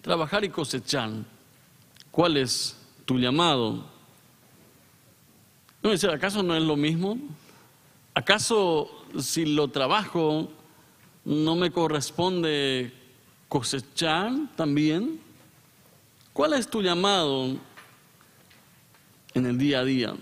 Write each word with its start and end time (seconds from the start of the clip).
Trabajar 0.00 0.44
y 0.44 0.48
cosechar. 0.48 1.10
¿Cuál 2.10 2.36
es 2.36 2.76
tu 3.04 3.18
llamado? 3.18 3.84
No 5.82 5.90
dice, 5.90 6.10
¿acaso 6.10 6.42
no 6.42 6.54
es 6.56 6.62
lo 6.62 6.76
mismo? 6.76 7.18
¿Acaso 8.14 8.90
si 9.18 9.46
lo 9.46 9.68
trabajo 9.68 10.50
no 11.24 11.56
me 11.56 11.70
corresponde 11.70 12.92
cosechar 13.48 14.32
también? 14.56 15.20
¿Cuál 16.32 16.54
es 16.54 16.68
tu 16.68 16.82
llamado 16.82 17.56
en 19.34 19.46
el 19.46 19.58
día 19.58 19.80
a 19.80 19.84
día? 19.84 20.14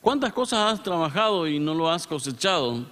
¿Cuántas 0.00 0.32
cosas 0.32 0.72
has 0.72 0.82
trabajado 0.82 1.48
y 1.48 1.58
no 1.58 1.74
lo 1.74 1.90
has 1.90 2.06
cosechado? 2.06 2.84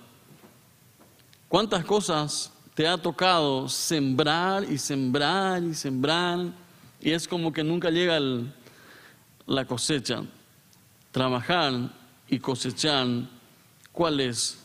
¿Cuántas 1.49 1.85
cosas 1.85 2.53
te 2.75 2.87
ha 2.87 2.97
tocado 2.97 3.69
sembrar 3.69 4.65
y 4.65 4.79
sembrar 4.79 5.63
y 5.63 5.75
sembrar 5.75 6.53
y 7.01 7.11
es 7.11 7.29
como 7.29 7.53
que 7.53 7.63
nunca 7.63 7.91
llega 7.91 8.19
la 9.47 9.65
cosecha? 9.67 10.23
Trabajar 11.11 11.93
y 12.29 12.39
cosechar, 12.39 13.07
¿cuál 13.93 14.21
es 14.21 14.65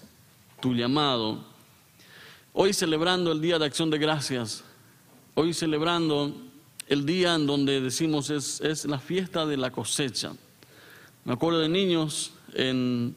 tu 0.61 0.73
llamado? 0.73 1.43
Hoy 2.53 2.73
celebrando 2.73 3.31
el 3.31 3.41
Día 3.41 3.59
de 3.59 3.65
Acción 3.65 3.89
de 3.89 3.97
Gracias, 3.97 4.63
hoy 5.35 5.53
celebrando 5.53 6.33
el 6.87 7.05
día 7.05 7.35
en 7.35 7.45
donde 7.45 7.81
decimos 7.81 8.29
es, 8.29 8.61
es 8.61 8.85
la 8.85 8.97
fiesta 8.97 9.45
de 9.45 9.57
la 9.57 9.71
cosecha. 9.71 10.31
Me 11.25 11.33
acuerdo 11.33 11.59
de 11.59 11.67
niños 11.67 12.31
en, 12.53 13.13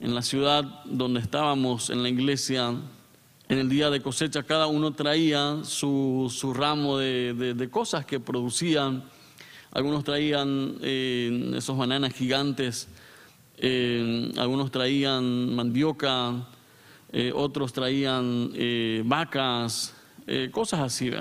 en 0.00 0.14
la 0.14 0.22
ciudad 0.22 0.64
donde 0.86 1.20
estábamos, 1.20 1.90
en 1.90 2.02
la 2.02 2.08
iglesia, 2.08 2.74
en 3.48 3.58
el 3.58 3.68
día 3.68 3.90
de 3.90 4.00
cosecha, 4.00 4.42
cada 4.42 4.66
uno 4.66 4.92
traía 4.92 5.58
su, 5.62 6.32
su 6.34 6.52
ramo 6.52 6.98
de, 6.98 7.54
de, 7.54 7.70
cosas 7.70 8.04
que 8.04 8.18
producían. 8.18 9.04
Algunos 9.70 10.02
traían 10.02 10.76
eh, 10.82 11.52
esos 11.56 11.76
bananas 11.76 12.12
gigantes, 12.12 12.88
eh, 13.58 14.32
algunos 14.36 14.72
traían 14.72 15.54
mandioca, 15.54 16.48
eh, 17.12 17.30
otros 17.32 17.72
traían 17.72 18.52
vacas, 19.04 19.94
cosas 20.50 20.80
así, 20.80 21.12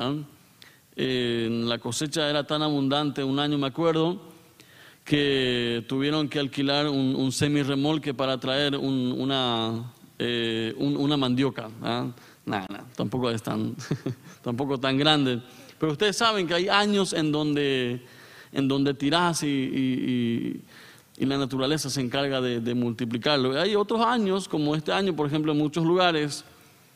la 0.96 1.78
cosecha 1.78 2.28
era 2.28 2.48
tan 2.48 2.64
abundante, 2.64 3.23
un 3.23 3.38
año 3.38 3.59
me 3.59 3.68
acuerdo, 3.68 4.20
que 5.03 5.86
tuvieron 5.88 6.28
que 6.28 6.40
alquilar 6.40 6.88
un, 6.88 7.16
un 7.16 7.31
semi-remolque 7.31 8.16
para 8.16 8.40
traer 8.40 8.76
una, 8.76 9.94
eh, 10.20 10.74
una 10.78 11.18
mandioca. 11.18 11.70
¿ah? 11.82 12.08
Nada, 12.46 12.86
tampoco 12.96 13.30
es 13.32 13.42
tan, 13.42 13.76
tampoco 14.44 14.80
tan 14.80 14.98
grande. 14.98 15.42
Pero 15.80 15.92
ustedes 15.92 16.16
saben 16.16 16.48
que 16.48 16.54
hay 16.54 16.70
años 16.70 17.14
en 17.14 17.32
donde, 17.32 18.02
en 18.52 18.68
donde 18.68 18.94
tirás 18.94 19.44
y, 19.44 19.48
y, 19.48 21.26
la 21.26 21.38
naturaleza 21.38 21.90
se 21.90 22.02
encarga 22.02 22.42
de, 22.42 22.74
multiplicarlo. 22.76 23.60
Hay 23.60 23.76
otros 23.76 24.02
años, 24.02 24.48
como 24.48 24.76
este 24.76 24.92
año, 24.92 25.16
por 25.16 25.28
ejemplo, 25.28 25.54
en 25.54 25.58
muchos 25.58 25.86
lugares, 25.86 26.44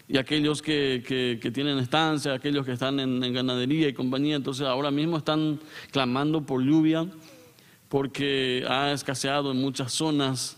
y 0.08 0.18
aquellos 0.18 0.62
que, 0.62 1.04
que, 1.42 1.52
tienen 1.52 1.78
estancia, 1.78 2.34
aquellos 2.34 2.66
que 2.66 2.74
están 2.74 3.00
en, 3.00 3.34
ganadería 3.34 3.88
y 3.88 3.94
compañía, 3.94 4.36
entonces 4.36 4.68
ahora 4.68 4.92
mismo 4.92 5.18
están 5.18 5.60
clamando 5.92 6.42
por 6.42 6.62
lluvia 6.62 7.08
porque 7.88 8.66
ha 8.68 8.92
escaseado 8.92 9.52
en 9.52 9.58
muchas 9.58 9.94
zonas. 9.94 10.58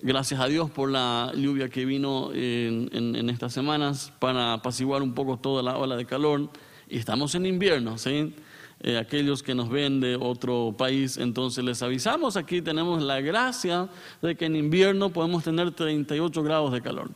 Gracias 0.00 0.38
a 0.40 0.46
Dios 0.46 0.70
por 0.70 0.90
la 0.90 1.32
lluvia 1.34 1.70
que 1.70 1.86
vino 1.86 2.30
en, 2.34 3.30
estas 3.30 3.54
semanas 3.54 4.12
para 4.18 4.52
apaciguar 4.52 5.02
un 5.02 5.14
poco 5.14 5.38
toda 5.38 5.62
la 5.62 5.78
ola 5.78 5.96
de 5.96 6.04
calor. 6.04 6.50
Y 6.88 6.98
estamos 6.98 7.34
en 7.34 7.46
invierno, 7.46 7.96
¿sí? 7.96 8.34
Eh, 8.80 8.98
aquellos 8.98 9.42
que 9.42 9.54
nos 9.54 9.70
ven 9.70 10.00
de 10.00 10.16
otro 10.16 10.74
país, 10.76 11.16
entonces 11.16 11.64
les 11.64 11.82
avisamos, 11.82 12.36
aquí 12.36 12.60
tenemos 12.60 13.02
la 13.02 13.22
gracia 13.22 13.88
de 14.20 14.36
que 14.36 14.44
en 14.44 14.56
invierno 14.56 15.08
podemos 15.08 15.42
tener 15.42 15.72
38 15.72 16.42
grados 16.42 16.72
de 16.72 16.82
calor. 16.82 17.10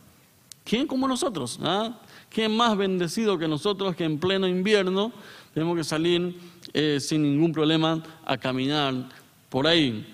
¿Quién 0.64 0.86
como 0.86 1.06
nosotros? 1.06 1.60
Ah? 1.62 2.00
¿Quién 2.30 2.56
más 2.56 2.78
bendecido 2.78 3.38
que 3.38 3.46
nosotros 3.46 3.94
que 3.94 4.04
en 4.04 4.18
pleno 4.18 4.48
invierno 4.48 5.12
tenemos 5.52 5.76
que 5.76 5.84
salir 5.84 6.34
eh, 6.72 6.98
sin 7.00 7.22
ningún 7.22 7.52
problema 7.52 8.02
a 8.24 8.38
caminar 8.38 8.94
por 9.48 9.66
ahí. 9.66 10.06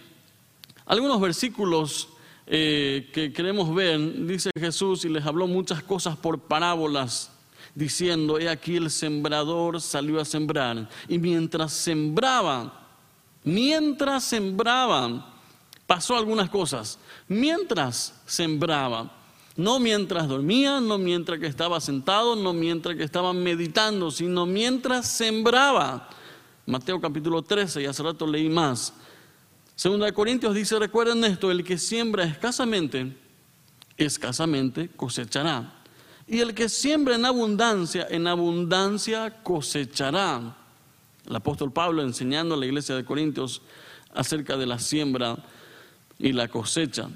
Algunos 0.86 1.20
versículos 1.20 2.08
eh, 2.46 3.10
que 3.12 3.32
queremos 3.32 3.74
ver, 3.74 4.26
dice 4.26 4.50
Jesús, 4.58 5.04
y 5.04 5.08
les 5.08 5.26
habló 5.26 5.46
muchas 5.46 5.82
cosas 5.82 6.16
por 6.16 6.38
parábolas, 6.38 7.32
diciendo, 7.74 8.38
he 8.38 8.48
aquí 8.48 8.76
el 8.76 8.90
sembrador 8.90 9.80
salió 9.80 10.20
a 10.20 10.24
sembrar. 10.24 10.88
Y 11.08 11.18
mientras 11.18 11.72
sembraba, 11.72 12.88
mientras 13.42 14.24
sembraba, 14.24 15.34
pasó 15.86 16.16
algunas 16.16 16.48
cosas. 16.48 16.98
Mientras 17.28 18.14
sembraba, 18.26 19.12
no 19.56 19.80
mientras 19.80 20.28
dormía, 20.28 20.80
no 20.80 20.98
mientras 20.98 21.40
que 21.40 21.46
estaba 21.46 21.80
sentado, 21.80 22.36
no 22.36 22.52
mientras 22.52 22.96
que 22.96 23.04
estaba 23.04 23.32
meditando, 23.32 24.10
sino 24.10 24.46
mientras 24.46 25.08
sembraba. 25.08 26.08
Mateo 26.66 27.00
capítulo 27.00 27.42
13, 27.42 27.82
y 27.82 27.86
hace 27.86 28.02
rato 28.02 28.26
leí 28.26 28.48
más. 28.48 28.92
Segunda 29.76 30.06
de 30.06 30.14
Corintios 30.14 30.54
dice, 30.54 30.78
recuerden 30.78 31.22
esto, 31.24 31.50
el 31.50 31.62
que 31.62 31.76
siembra 31.76 32.24
escasamente, 32.24 33.14
escasamente 33.98 34.88
cosechará. 34.88 35.74
Y 36.26 36.40
el 36.40 36.54
que 36.54 36.70
siembra 36.70 37.14
en 37.14 37.26
abundancia, 37.26 38.06
en 38.08 38.26
abundancia 38.26 39.42
cosechará. 39.42 40.56
El 41.28 41.36
apóstol 41.36 41.72
Pablo 41.72 42.02
enseñando 42.02 42.54
a 42.54 42.58
la 42.58 42.64
iglesia 42.64 42.96
de 42.96 43.04
Corintios 43.04 43.60
acerca 44.14 44.56
de 44.56 44.64
la 44.64 44.78
siembra 44.78 45.36
y 46.18 46.32
la 46.32 46.48
cosecha. 46.48 47.10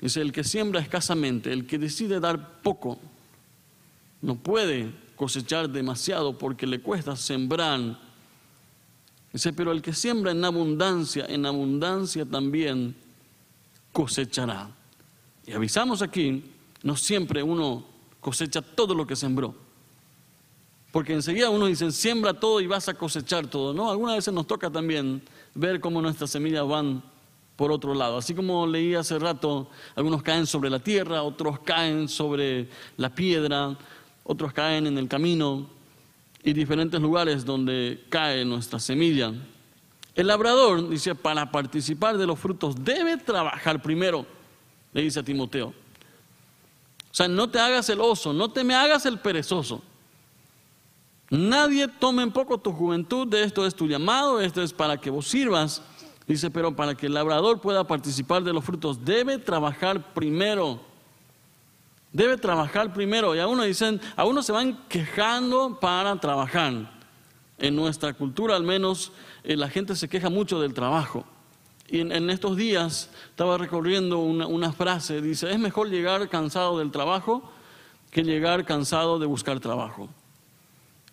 Dice, 0.00 0.20
el 0.20 0.32
que 0.32 0.42
siembra 0.42 0.80
escasamente, 0.80 1.52
el 1.52 1.64
que 1.64 1.78
decide 1.78 2.18
dar 2.18 2.60
poco, 2.60 2.98
no 4.20 4.34
puede 4.34 4.92
cosechar 5.14 5.70
demasiado 5.70 6.36
porque 6.36 6.66
le 6.66 6.80
cuesta 6.80 7.14
sembrar 7.14 8.09
Dice, 9.32 9.52
pero 9.52 9.72
el 9.72 9.80
que 9.80 9.92
siembra 9.92 10.32
en 10.32 10.44
abundancia, 10.44 11.26
en 11.28 11.46
abundancia 11.46 12.24
también 12.24 12.94
cosechará. 13.92 14.70
Y 15.46 15.52
avisamos 15.52 16.02
aquí, 16.02 16.44
no 16.82 16.96
siempre 16.96 17.42
uno 17.42 17.84
cosecha 18.20 18.60
todo 18.60 18.94
lo 18.94 19.06
que 19.06 19.16
sembró. 19.16 19.54
Porque 20.92 21.12
enseguida 21.12 21.50
uno 21.50 21.66
dice, 21.66 21.92
siembra 21.92 22.34
todo 22.34 22.60
y 22.60 22.66
vas 22.66 22.88
a 22.88 22.94
cosechar 22.94 23.46
todo. 23.46 23.72
No, 23.72 23.90
algunas 23.90 24.16
veces 24.16 24.34
nos 24.34 24.46
toca 24.46 24.70
también 24.70 25.22
ver 25.54 25.80
cómo 25.80 26.02
nuestras 26.02 26.30
semillas 26.30 26.66
van 26.66 27.02
por 27.54 27.70
otro 27.70 27.94
lado. 27.94 28.16
Así 28.16 28.34
como 28.34 28.66
leí 28.66 28.94
hace 28.94 29.18
rato, 29.18 29.68
algunos 29.94 30.22
caen 30.22 30.46
sobre 30.46 30.70
la 30.70 30.80
tierra, 30.80 31.22
otros 31.22 31.60
caen 31.60 32.08
sobre 32.08 32.68
la 32.96 33.14
piedra, 33.14 33.76
otros 34.24 34.52
caen 34.52 34.86
en 34.86 34.98
el 34.98 35.06
camino, 35.06 35.68
y 36.42 36.52
diferentes 36.52 37.00
lugares 37.00 37.44
donde 37.44 38.04
cae 38.08 38.44
nuestra 38.44 38.78
semilla. 38.78 39.32
El 40.14 40.26
labrador 40.26 40.88
dice, 40.88 41.14
para 41.14 41.50
participar 41.50 42.18
de 42.18 42.26
los 42.26 42.38
frutos 42.38 42.74
debe 42.82 43.16
trabajar 43.16 43.80
primero, 43.80 44.26
le 44.92 45.02
dice 45.02 45.20
a 45.20 45.22
Timoteo. 45.22 45.68
O 45.68 47.14
sea, 47.14 47.28
no 47.28 47.50
te 47.50 47.58
hagas 47.58 47.88
el 47.88 48.00
oso, 48.00 48.32
no 48.32 48.50
te 48.50 48.64
me 48.64 48.74
hagas 48.74 49.06
el 49.06 49.18
perezoso. 49.18 49.82
Nadie 51.30 51.86
tome 51.86 52.22
en 52.22 52.32
poco 52.32 52.58
tu 52.58 52.72
juventud, 52.72 53.26
de 53.26 53.44
esto 53.44 53.64
es 53.64 53.74
tu 53.74 53.86
llamado, 53.86 54.40
esto 54.40 54.62
es 54.62 54.72
para 54.72 55.00
que 55.00 55.10
vos 55.10 55.28
sirvas. 55.28 55.82
Dice, 56.26 56.50
pero 56.50 56.74
para 56.74 56.94
que 56.96 57.06
el 57.06 57.14
labrador 57.14 57.60
pueda 57.60 57.84
participar 57.84 58.42
de 58.42 58.52
los 58.52 58.64
frutos, 58.64 59.04
debe 59.04 59.38
trabajar 59.38 60.12
primero. 60.12 60.80
Debe 62.12 62.36
trabajar 62.36 62.92
primero. 62.92 63.34
Y 63.34 63.38
a 63.38 63.46
uno 63.46 63.62
dicen, 63.62 64.00
a 64.16 64.24
uno 64.24 64.42
se 64.42 64.52
van 64.52 64.78
quejando 64.88 65.78
para 65.80 66.16
trabajar. 66.16 66.98
En 67.58 67.76
nuestra 67.76 68.14
cultura 68.14 68.56
al 68.56 68.64
menos 68.64 69.12
eh, 69.44 69.56
la 69.56 69.68
gente 69.68 69.94
se 69.94 70.08
queja 70.08 70.30
mucho 70.30 70.60
del 70.60 70.74
trabajo. 70.74 71.24
Y 71.88 72.00
en, 72.00 72.30
estos 72.30 72.56
días 72.56 73.10
estaba 73.30 73.58
recorriendo 73.58 74.20
una, 74.20 74.72
frase, 74.72 75.20
dice, 75.20 75.50
es 75.50 75.58
mejor 75.58 75.90
llegar 75.90 76.28
cansado 76.28 76.78
del 76.78 76.92
trabajo 76.92 77.50
que 78.12 78.22
llegar 78.22 78.64
cansado 78.64 79.18
de 79.18 79.26
buscar 79.26 79.58
trabajo. 79.58 80.08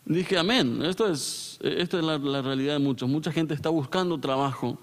Dije, 0.06 0.38
amén, 0.38 0.84
esto 0.84 1.08
es, 1.12 1.58
esto 1.62 1.98
es 1.98 2.06
la, 2.06 2.20
la 2.20 2.44
realidad 2.44 2.74
de 2.74 2.80
muchos. 2.80 3.10
Mucha 3.10 3.32
gente 3.32 3.56
está 3.56 3.70
buscando 3.70 4.20
trabajo. 4.20 4.78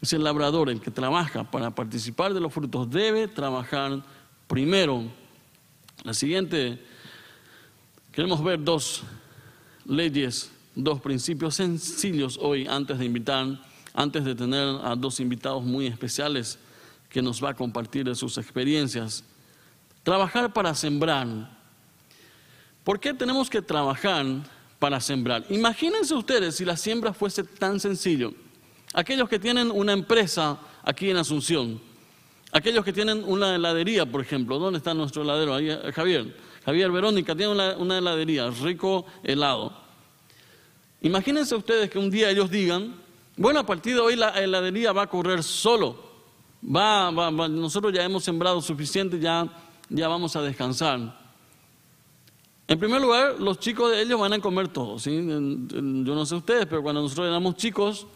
Es 0.00 0.12
el 0.12 0.22
labrador 0.22 0.70
el 0.70 0.80
que 0.80 0.92
trabaja 0.92 1.42
para 1.42 1.74
participar 1.74 2.32
de 2.32 2.40
los 2.40 2.52
frutos, 2.52 2.88
debe 2.88 3.26
trabajar 3.26 4.02
primero. 4.46 5.04
La 6.04 6.14
siguiente, 6.14 6.78
queremos 8.12 8.42
ver 8.42 8.62
dos 8.62 9.02
leyes, 9.84 10.50
dos 10.74 11.00
principios 11.00 11.56
sencillos 11.56 12.38
hoy 12.40 12.66
antes 12.66 12.98
de 12.98 13.04
invitar, 13.04 13.46
antes 13.94 14.24
de 14.24 14.34
tener 14.34 14.76
a 14.82 14.94
dos 14.96 15.20
invitados 15.20 15.62
muy 15.64 15.86
especiales 15.86 16.58
que 17.08 17.20
nos 17.20 17.42
va 17.42 17.50
a 17.50 17.54
compartir 17.54 18.14
sus 18.14 18.38
experiencias. 18.38 19.24
Trabajar 20.02 20.52
para 20.52 20.74
sembrar. 20.74 21.26
¿Por 22.84 22.98
qué 22.98 23.12
tenemos 23.12 23.50
que 23.50 23.60
trabajar 23.60 24.24
para 24.80 24.98
sembrar. 24.98 25.44
Imagínense 25.50 26.14
ustedes 26.14 26.56
si 26.56 26.64
la 26.64 26.76
siembra 26.76 27.12
fuese 27.12 27.44
tan 27.44 27.78
sencillo. 27.78 28.32
Aquellos 28.94 29.28
que 29.28 29.38
tienen 29.38 29.70
una 29.70 29.92
empresa 29.92 30.58
aquí 30.82 31.10
en 31.10 31.18
Asunción, 31.18 31.80
aquellos 32.52 32.84
que 32.84 32.92
tienen 32.92 33.24
una 33.26 33.54
heladería, 33.54 34.06
por 34.06 34.20
ejemplo, 34.20 34.58
¿dónde 34.58 34.78
está 34.78 34.94
nuestro 34.94 35.22
heladero? 35.22 35.54
Ahí, 35.54 35.70
eh, 35.70 35.92
Javier. 35.94 36.34
Javier 36.64 36.90
Verónica 36.90 37.34
tiene 37.34 37.52
una, 37.52 37.98
heladería, 37.98 38.50
rico 38.50 39.06
helado. 39.22 39.72
Imagínense 41.00 41.54
ustedes 41.54 41.90
que 41.90 41.98
un 41.98 42.10
día 42.10 42.30
ellos 42.30 42.50
digan, 42.50 42.94
bueno, 43.36 43.60
a 43.60 43.66
partir 43.66 43.94
de 43.94 44.00
hoy 44.00 44.16
la 44.16 44.30
heladería 44.30 44.92
va 44.92 45.02
a 45.02 45.06
correr 45.06 45.42
solo. 45.42 46.10
Va, 46.62 47.10
nosotros 47.48 47.92
ya 47.94 48.04
hemos 48.04 48.22
sembrado 48.22 48.60
suficiente, 48.60 49.18
ya, 49.18 49.48
ya 49.88 50.08
vamos 50.08 50.36
a 50.36 50.42
descansar. 50.42 51.18
En 52.68 52.78
primer 52.78 53.00
lugar, 53.00 53.40
los 53.40 53.58
chicos 53.58 53.90
de 53.90 54.02
ellos 54.02 54.20
van 54.20 54.34
a 54.34 54.38
comer 54.38 54.68
todo. 54.68 54.98
¿sí? 54.98 55.10
Yo 55.10 56.14
no 56.14 56.26
sé 56.26 56.34
ustedes, 56.34 56.66
pero 56.66 56.82
cuando 56.82 57.00
nosotros 57.00 57.26
éramos 57.26 57.56
chicos, 57.56 58.06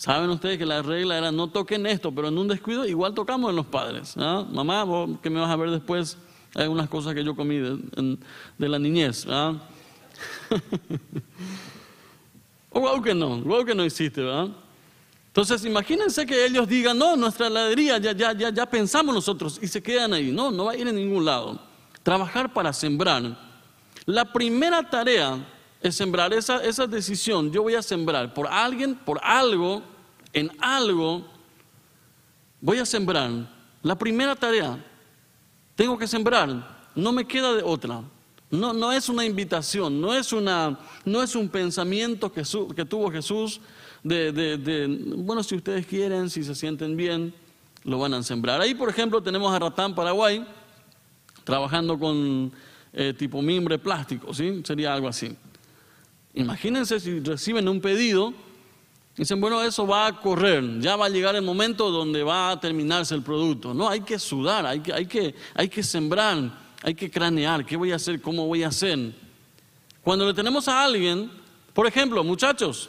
saben 0.00 0.30
ustedes 0.30 0.56
que 0.56 0.64
la 0.64 0.80
regla 0.80 1.18
era 1.18 1.30
no 1.30 1.48
toquen 1.48 1.84
esto, 1.84 2.10
pero 2.10 2.28
en 2.28 2.38
un 2.38 2.48
descuido 2.48 2.86
igual 2.86 3.12
tocamos 3.12 3.50
en 3.50 3.56
los 3.56 3.66
padres. 3.66 4.14
¿ah? 4.16 4.46
Mamá, 4.50 4.82
vos 4.84 5.10
que 5.22 5.28
me 5.28 5.38
vas 5.38 5.50
a 5.50 5.56
ver 5.56 5.68
después, 5.68 6.16
hay 6.54 6.68
unas 6.68 6.88
cosas 6.88 7.12
que 7.12 7.22
yo 7.22 7.36
comí 7.36 7.58
de, 7.58 8.18
la 8.56 8.78
niñez. 8.78 9.26
¿ah? 9.28 9.60
o 12.70 13.02
que 13.02 13.14
no, 13.14 13.40
igual 13.40 13.66
que 13.66 13.74
no 13.74 13.84
hiciste, 13.84 14.22
¿verdad? 14.22 14.48
Entonces, 15.26 15.66
imagínense 15.66 16.24
que 16.24 16.46
ellos 16.46 16.66
digan, 16.66 16.96
no, 16.96 17.14
nuestra 17.14 17.48
heladería 17.48 17.98
ya, 17.98 18.12
ya, 18.12 18.32
ya, 18.32 18.48
ya 18.48 18.64
pensamos 18.64 19.14
nosotros 19.14 19.58
y 19.60 19.68
se 19.68 19.82
quedan 19.82 20.14
ahí. 20.14 20.32
No, 20.32 20.50
no 20.50 20.64
va 20.64 20.72
a 20.72 20.76
ir 20.76 20.88
a 20.88 20.92
ningún 20.92 21.26
lado. 21.26 21.60
Trabajar 22.02 22.54
para 22.54 22.72
sembrar 22.72 23.36
la 24.06 24.32
primera 24.32 24.88
tarea 24.88 25.46
es 25.82 25.96
sembrar 25.96 26.32
esa, 26.32 26.62
esa 26.64 26.86
decisión. 26.86 27.50
Yo 27.50 27.62
voy 27.62 27.74
a 27.74 27.82
sembrar 27.82 28.34
por 28.34 28.46
alguien, 28.46 28.94
por 28.94 29.18
algo, 29.22 29.82
en 30.32 30.50
algo, 30.60 31.26
voy 32.60 32.78
a 32.78 32.86
sembrar. 32.86 33.30
La 33.82 33.96
primera 33.96 34.36
tarea, 34.36 34.78
tengo 35.74 35.96
que 35.96 36.06
sembrar, 36.06 36.88
no 36.94 37.12
me 37.12 37.26
queda 37.26 37.54
de 37.54 37.62
otra. 37.62 38.02
No, 38.50 38.72
no 38.72 38.92
es 38.92 39.08
una 39.08 39.24
invitación, 39.24 40.00
no 40.00 40.12
es, 40.12 40.32
una, 40.32 40.78
no 41.04 41.22
es 41.22 41.36
un 41.36 41.48
pensamiento 41.48 42.32
que, 42.32 42.42
que 42.74 42.84
tuvo 42.84 43.10
Jesús 43.10 43.60
de, 44.02 44.32
de, 44.32 44.58
de, 44.58 44.86
bueno, 45.16 45.42
si 45.42 45.54
ustedes 45.54 45.86
quieren, 45.86 46.28
si 46.28 46.42
se 46.42 46.54
sienten 46.54 46.96
bien, 46.96 47.32
lo 47.84 47.98
van 47.98 48.12
a 48.12 48.22
sembrar. 48.22 48.60
Ahí, 48.60 48.74
por 48.74 48.88
ejemplo, 48.88 49.22
tenemos 49.22 49.54
a 49.54 49.58
Ratán, 49.58 49.94
Paraguay, 49.94 50.44
trabajando 51.44 51.98
con 51.98 52.52
eh, 52.92 53.14
tipo 53.16 53.40
mimbre 53.40 53.78
plástico, 53.78 54.34
¿sí? 54.34 54.62
Sería 54.64 54.92
algo 54.92 55.06
así. 55.08 55.36
Imagínense 56.34 57.00
si 57.00 57.20
reciben 57.20 57.68
un 57.68 57.80
pedido, 57.80 58.32
dicen, 59.16 59.40
bueno, 59.40 59.62
eso 59.62 59.86
va 59.86 60.06
a 60.06 60.20
correr, 60.20 60.80
ya 60.80 60.96
va 60.96 61.06
a 61.06 61.08
llegar 61.08 61.34
el 61.34 61.42
momento 61.42 61.90
donde 61.90 62.22
va 62.22 62.50
a 62.50 62.60
terminarse 62.60 63.14
el 63.14 63.22
producto. 63.22 63.74
No, 63.74 63.88
hay 63.88 64.02
que 64.02 64.18
sudar, 64.18 64.64
hay 64.66 64.80
que, 64.80 65.82
sembrar, 65.82 66.58
hay 66.82 66.94
que 66.94 67.10
cranear, 67.10 67.66
¿qué 67.66 67.76
voy 67.76 67.92
a 67.92 67.96
hacer? 67.96 68.20
¿Cómo 68.20 68.46
voy 68.46 68.62
a 68.62 68.68
hacer? 68.68 69.12
Cuando 70.02 70.26
le 70.26 70.34
tenemos 70.34 70.68
a 70.68 70.84
alguien, 70.84 71.30
por 71.74 71.86
ejemplo, 71.86 72.22
muchachos, 72.22 72.88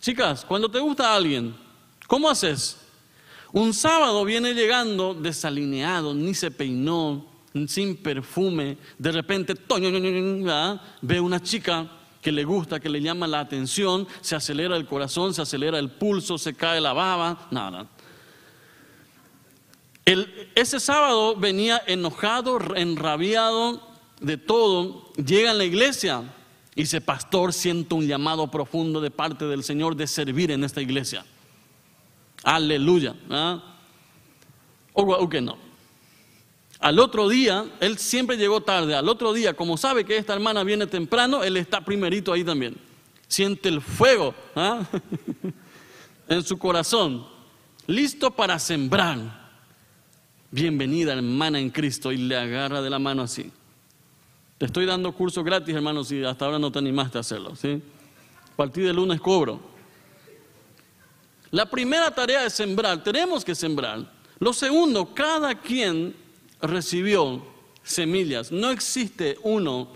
chicas, 0.00 0.44
cuando 0.44 0.70
te 0.70 0.78
gusta 0.78 1.10
a 1.10 1.16
alguien, 1.16 1.54
¿cómo 2.06 2.30
haces? 2.30 2.78
Un 3.52 3.74
sábado 3.74 4.24
viene 4.24 4.54
llegando 4.54 5.12
desalineado, 5.14 6.14
ni 6.14 6.34
se 6.34 6.50
peinó, 6.50 7.26
sin 7.66 7.96
perfume, 7.96 8.78
de 8.98 9.10
repente 9.12 9.54
ve 11.02 11.20
una 11.20 11.42
chica 11.42 11.97
que 12.28 12.32
le 12.32 12.44
gusta, 12.44 12.78
que 12.78 12.90
le 12.90 13.00
llama 13.00 13.26
la 13.26 13.40
atención, 13.40 14.06
se 14.20 14.36
acelera 14.36 14.76
el 14.76 14.84
corazón, 14.84 15.32
se 15.32 15.40
acelera 15.40 15.78
el 15.78 15.88
pulso, 15.88 16.36
se 16.36 16.52
cae 16.52 16.78
la 16.78 16.92
baba, 16.92 17.48
nada. 17.50 17.86
ese 20.54 20.78
sábado 20.78 21.36
venía 21.36 21.82
enojado, 21.86 22.58
enrabiado 22.76 23.80
de 24.20 24.36
todo, 24.36 25.10
llega 25.14 25.52
a 25.52 25.54
la 25.54 25.64
iglesia 25.64 26.22
y 26.74 26.82
dice, 26.82 27.00
pastor, 27.00 27.54
siento 27.54 27.96
un 27.96 28.06
llamado 28.06 28.50
profundo 28.50 29.00
de 29.00 29.10
parte 29.10 29.46
del 29.46 29.64
Señor 29.64 29.96
de 29.96 30.06
servir 30.06 30.50
en 30.50 30.64
esta 30.64 30.82
iglesia. 30.82 31.24
Aleluya. 32.42 33.14
O 34.92 35.28
que 35.30 35.40
no. 35.40 35.67
Al 36.80 37.00
otro 37.00 37.28
día, 37.28 37.66
él 37.80 37.98
siempre 37.98 38.36
llegó 38.36 38.60
tarde. 38.60 38.94
Al 38.94 39.08
otro 39.08 39.32
día, 39.32 39.54
como 39.54 39.76
sabe 39.76 40.04
que 40.04 40.16
esta 40.16 40.34
hermana 40.34 40.62
viene 40.62 40.86
temprano, 40.86 41.42
él 41.42 41.56
está 41.56 41.80
primerito 41.80 42.32
ahí 42.32 42.44
también. 42.44 42.76
Siente 43.26 43.68
el 43.68 43.80
fuego 43.80 44.34
¿ah? 44.54 44.86
en 46.28 46.42
su 46.42 46.56
corazón, 46.56 47.26
listo 47.86 48.30
para 48.30 48.58
sembrar. 48.58 49.18
Bienvenida, 50.50 51.12
hermana 51.12 51.58
en 51.58 51.70
Cristo, 51.70 52.12
y 52.12 52.16
le 52.16 52.36
agarra 52.36 52.80
de 52.80 52.88
la 52.88 52.98
mano 52.98 53.22
así. 53.22 53.50
Te 54.56 54.66
estoy 54.66 54.86
dando 54.86 55.12
curso 55.12 55.42
gratis, 55.44 55.74
hermano, 55.74 56.04
si 56.04 56.24
hasta 56.24 56.44
ahora 56.44 56.58
no 56.58 56.70
te 56.72 56.78
animaste 56.78 57.18
a 57.18 57.20
hacerlo. 57.20 57.54
¿sí? 57.56 57.82
A 58.52 58.56
partir 58.56 58.84
del 58.84 58.96
lunes 58.96 59.20
cobro. 59.20 59.60
La 61.50 61.68
primera 61.68 62.14
tarea 62.14 62.46
es 62.46 62.52
sembrar, 62.52 63.02
tenemos 63.02 63.44
que 63.44 63.54
sembrar. 63.54 64.12
Lo 64.38 64.52
segundo, 64.52 65.12
cada 65.14 65.54
quien 65.54 66.14
recibió 66.60 67.42
semillas. 67.82 68.52
No 68.52 68.70
existe 68.70 69.38
uno 69.42 69.88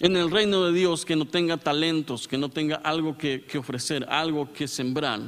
en 0.00 0.16
el 0.16 0.30
reino 0.30 0.64
de 0.64 0.72
Dios 0.72 1.04
que 1.04 1.16
no 1.16 1.26
tenga 1.26 1.56
talentos, 1.56 2.28
que 2.28 2.38
no 2.38 2.48
tenga 2.48 2.76
algo 2.76 3.18
que, 3.18 3.44
ofrecer, 3.58 4.06
algo 4.08 4.52
que 4.52 4.68
sembrar. 4.68 5.20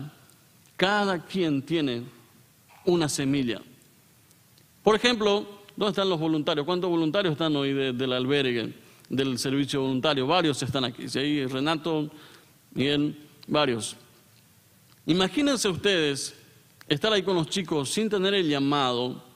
Cada 0.77 1.25
quien 1.25 1.63
tiene 1.63 2.05
una 2.85 3.09
semilla. 3.09 3.61
Por 4.83 4.95
ejemplo, 4.95 5.47
¿dónde 5.77 5.91
están 5.91 6.09
los 6.09 6.19
voluntarios? 6.19 6.65
¿Cuántos 6.65 6.89
voluntarios 6.89 7.33
están 7.33 7.55
hoy 7.57 7.73
del 7.73 8.13
albergue, 8.13 8.73
del 9.09 9.39
servicio 9.39 9.83
voluntario? 9.83 10.27
Varios 10.27 10.63
están 10.63 10.85
aquí. 10.85 11.09
¿sí? 11.09 11.45
Renato, 11.47 12.11
Miguel, 12.73 13.19
varios. 13.47 13.97
Imagínense 15.05 15.69
ustedes 15.69 16.35
estar 16.89 17.13
ahí 17.13 17.23
con 17.23 17.35
los 17.35 17.49
chicos 17.49 17.91
sin 17.91 18.09
tener 18.09 18.35
el 18.35 18.49
llamado 18.49 19.30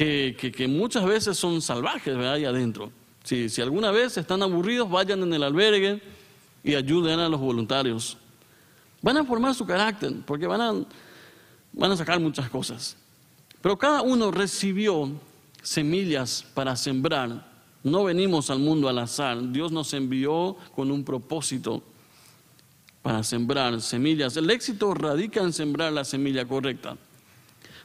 que, 0.00 0.66
muchas 0.66 1.04
veces 1.04 1.36
son 1.36 1.60
salvajes 1.60 2.16
ahí 2.16 2.44
adentro. 2.44 2.90
Si, 3.22 3.50
si 3.50 3.60
alguna 3.60 3.90
vez 3.90 4.16
están 4.16 4.42
aburridos, 4.42 4.90
vayan 4.90 5.22
en 5.22 5.34
el 5.34 5.42
albergue 5.42 6.00
y 6.64 6.74
ayuden 6.74 7.18
a 7.18 7.28
los 7.28 7.38
voluntarios. 7.38 8.16
Van 9.02 9.18
a 9.18 9.24
formar 9.24 9.54
su 9.54 9.66
carácter, 9.66 10.12
porque 10.26 10.46
van 10.46 10.60
a, 10.60 10.72
van 11.72 11.92
a 11.92 11.96
sacar 11.96 12.18
muchas 12.18 12.48
cosas. 12.48 12.96
Pero 13.60 13.76
cada 13.76 14.00
uno 14.00 14.30
recibió 14.30 15.10
semillas 15.62 16.46
para 16.54 16.76
sembrar. 16.76 17.50
No 17.82 18.04
venimos 18.04 18.48
al 18.48 18.58
mundo 18.58 18.88
al 18.88 18.98
azar. 18.98 19.52
Dios 19.52 19.70
nos 19.70 19.92
envió 19.92 20.56
con 20.74 20.90
un 20.90 21.04
propósito 21.04 21.82
para 23.02 23.22
sembrar 23.22 23.80
semillas. 23.82 24.34
El 24.38 24.50
éxito 24.50 24.94
radica 24.94 25.42
en 25.42 25.52
sembrar 25.52 25.92
la 25.92 26.04
semilla 26.04 26.46
correcta. 26.46 26.96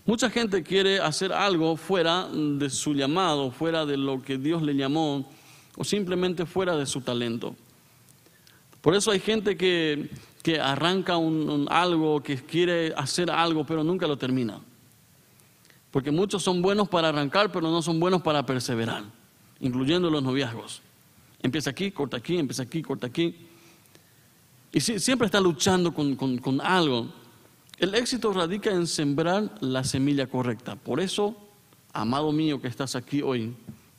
Mucha 0.06 0.30
gente 0.30 0.62
quiere 0.62 1.00
hacer 1.00 1.34
algo 1.34 1.76
fuera 1.78 2.28
de 2.30 2.70
su 2.70 2.94
llamado, 2.94 3.50
fuera 3.50 3.88
de 3.88 3.98
lo 3.98 4.22
que 4.22 4.38
Dios 4.38 4.62
le 4.62 4.76
llamó, 4.76 5.28
o 5.76 5.84
simplemente 5.84 6.46
fuera 6.46 6.78
de 6.78 6.86
su 6.86 7.02
talento. 7.02 7.56
Por 8.82 8.94
eso 8.94 9.10
hay 9.10 9.20
gente 9.20 9.58
que, 9.58 10.12
arranca 10.62 11.18
un, 11.18 11.68
algo, 11.72 12.22
que 12.22 12.38
quiere 12.38 12.94
hacer 12.96 13.32
algo, 13.32 13.66
pero 13.66 13.84
nunca 13.84 14.06
lo 14.06 14.16
termina. 14.16 14.62
Porque 15.90 16.12
muchos 16.12 16.44
son 16.44 16.62
buenos 16.62 16.88
para 16.88 17.10
arrancar, 17.10 17.52
pero 17.52 17.72
no 17.72 17.82
son 17.82 18.00
buenos 18.00 18.22
para 18.22 18.46
perseverar, 18.46 19.04
incluyendo 19.60 20.12
los 20.12 20.22
noviazgos. 20.22 20.84
Empieza 21.42 21.72
aquí, 21.72 21.90
corta 21.90 22.18
aquí, 22.18 22.38
empieza 22.38 22.62
aquí, 22.62 22.84
corta 22.84 23.08
aquí. 23.08 23.36
Y 24.72 24.82
siempre 24.82 25.26
está 25.26 25.42
luchando 25.42 25.92
con, 25.92 26.16
con 26.16 26.62
algo. 26.62 27.25
El 27.78 27.94
éxito 27.94 28.32
radica 28.32 28.72
en 28.72 28.88
sembrar 28.88 29.52
la 29.60 29.84
semilla 29.84 30.28
correcta. 30.28 30.78
Por 30.78 31.02
eso, 31.02 31.36
amado 31.92 32.32
mío 32.32 32.62
que 32.62 32.70
estás 32.70 32.96
aquí 32.96 33.22
hoy 33.22 33.54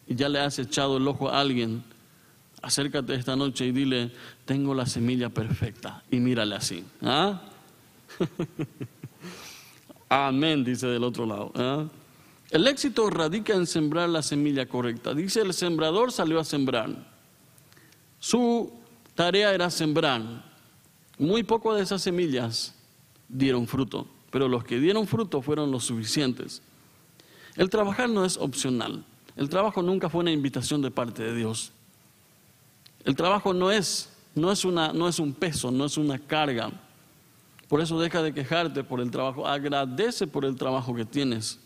y 0.07 0.15
ya 0.15 0.31
le 0.31 0.41
has 0.41 0.59
echado 0.59 0.97
el 0.97 1.07
ojo 1.07 1.29
a 1.29 1.41
alguien, 1.41 1.85
acércate 2.63 3.15
esta 3.15 3.37
noche 3.37 3.67
y 3.67 3.73
dile, 3.73 4.13
tengo 4.47 4.75
la 4.75 4.87
semilla 4.87 5.29
perfecta 5.29 6.03
y 6.11 6.21
mírale 6.21 6.55
así. 6.55 6.85
¿ah? 7.03 7.43
Amén, 10.09 10.65
dice 10.65 10.87
del 10.87 11.05
otro 11.05 11.27
lado. 11.27 11.53
¿ah? 11.57 11.85
El 12.51 12.67
éxito 12.69 13.11
radica 13.11 13.53
en 13.53 13.67
sembrar 13.67 14.09
la 14.09 14.23
semilla 14.23 14.67
correcta. 14.67 15.13
Dice, 15.13 15.41
el 15.43 15.53
sembrador 15.53 16.13
salió 16.13 16.41
a 16.41 16.45
sembrar. 16.45 16.91
Su 18.21 18.73
tarea 19.15 19.53
era 19.53 19.69
sembrar. 19.69 20.23
Muy 21.19 21.43
poco 21.43 21.75
de 21.75 21.83
esas 21.83 22.01
semillas 22.01 22.76
dieron 23.29 23.67
fruto, 23.67 24.07
pero 24.31 24.49
los 24.49 24.65
que 24.65 24.79
dieron 24.79 25.07
fruto 25.07 25.43
fueron 25.43 25.71
los 25.71 25.85
suficientes. 25.85 26.63
El 27.57 27.71
trabajar 27.71 28.09
no 28.09 28.25
es 28.25 28.37
opcional. 28.37 29.05
El 29.37 29.49
trabajo 29.49 29.83
nunca 29.83 30.09
fue 30.09 30.21
una 30.21 30.31
invitación 30.31 30.83
de 30.83 30.91
parte 30.91 31.23
de 31.23 31.35
Dios. 31.35 31.73
El 33.05 33.15
trabajo 33.15 33.53
no 33.53 33.71
es, 33.71 34.11
no 34.35 34.51
es, 34.51 34.65
una, 34.65 34.93
no 34.93 35.09
es 35.09 35.19
un 35.19 35.33
peso, 35.33 35.71
no 35.71 35.85
es 35.85 35.97
una 35.97 36.19
carga. 36.19 36.71
Por 37.69 37.81
eso 37.81 37.99
deja 37.99 38.23
de 38.23 38.33
quejarte 38.33 38.85
por 38.85 39.01
el 39.01 39.11
trabajo, 39.11 39.47
agradece 39.47 40.27
por 40.27 40.45
el 40.45 40.57
trabajo 40.57 40.95
que 40.95 41.05
tienes. 41.05 41.59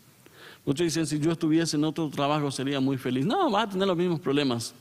Muchos 0.65 0.85
dicen, 0.85 1.07
si 1.07 1.19
yo 1.19 1.31
estuviese 1.31 1.77
en 1.77 1.83
otro 1.83 2.09
trabajo 2.09 2.51
sería 2.51 2.79
muy 2.79 2.97
feliz. 2.97 3.25
No, 3.25 3.49
vas 3.49 3.67
a 3.67 3.69
tener 3.69 3.87
los 3.87 3.97
mismos 3.97 4.19
problemas. 4.19 4.75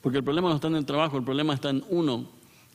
Porque 0.00 0.18
el 0.18 0.24
problema 0.24 0.48
no 0.48 0.54
está 0.54 0.68
en 0.68 0.76
el 0.76 0.86
trabajo, 0.86 1.16
el 1.16 1.24
problema 1.24 1.54
está 1.54 1.70
en 1.70 1.84
uno, 1.88 2.26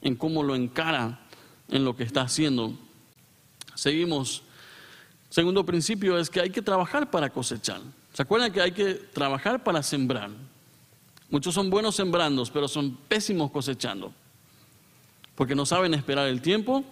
en 0.01 0.15
cómo 0.15 0.43
lo 0.43 0.55
encara 0.55 1.25
en 1.69 1.83
lo 1.83 1.95
que 1.95 2.03
está 2.03 2.21
haciendo. 2.21 2.73
Seguimos. 3.75 4.41
Segundo 5.29 5.65
principio 5.65 6.17
es 6.17 6.29
que 6.29 6.39
hay 6.39 6.49
que 6.49 6.61
trabajar 6.61 7.11
para 7.11 7.29
cosechar. 7.29 7.81
¿Se 8.13 8.21
acuerdan 8.21 8.51
que 8.51 8.61
hay 8.61 8.71
que 8.71 8.93
trabajar 8.93 9.63
para 9.63 9.83
sembrar? 9.83 10.29
Muchos 11.29 11.53
son 11.53 11.69
buenos 11.69 11.95
sembrando, 11.95 12.43
pero 12.53 12.67
son 12.67 12.95
pésimos 13.07 13.51
cosechando. 13.51 14.13
Porque 15.35 15.55
no 15.55 15.65
saben 15.65 15.93
esperar 15.93 16.27
el 16.27 16.41
tiempo, 16.41 16.85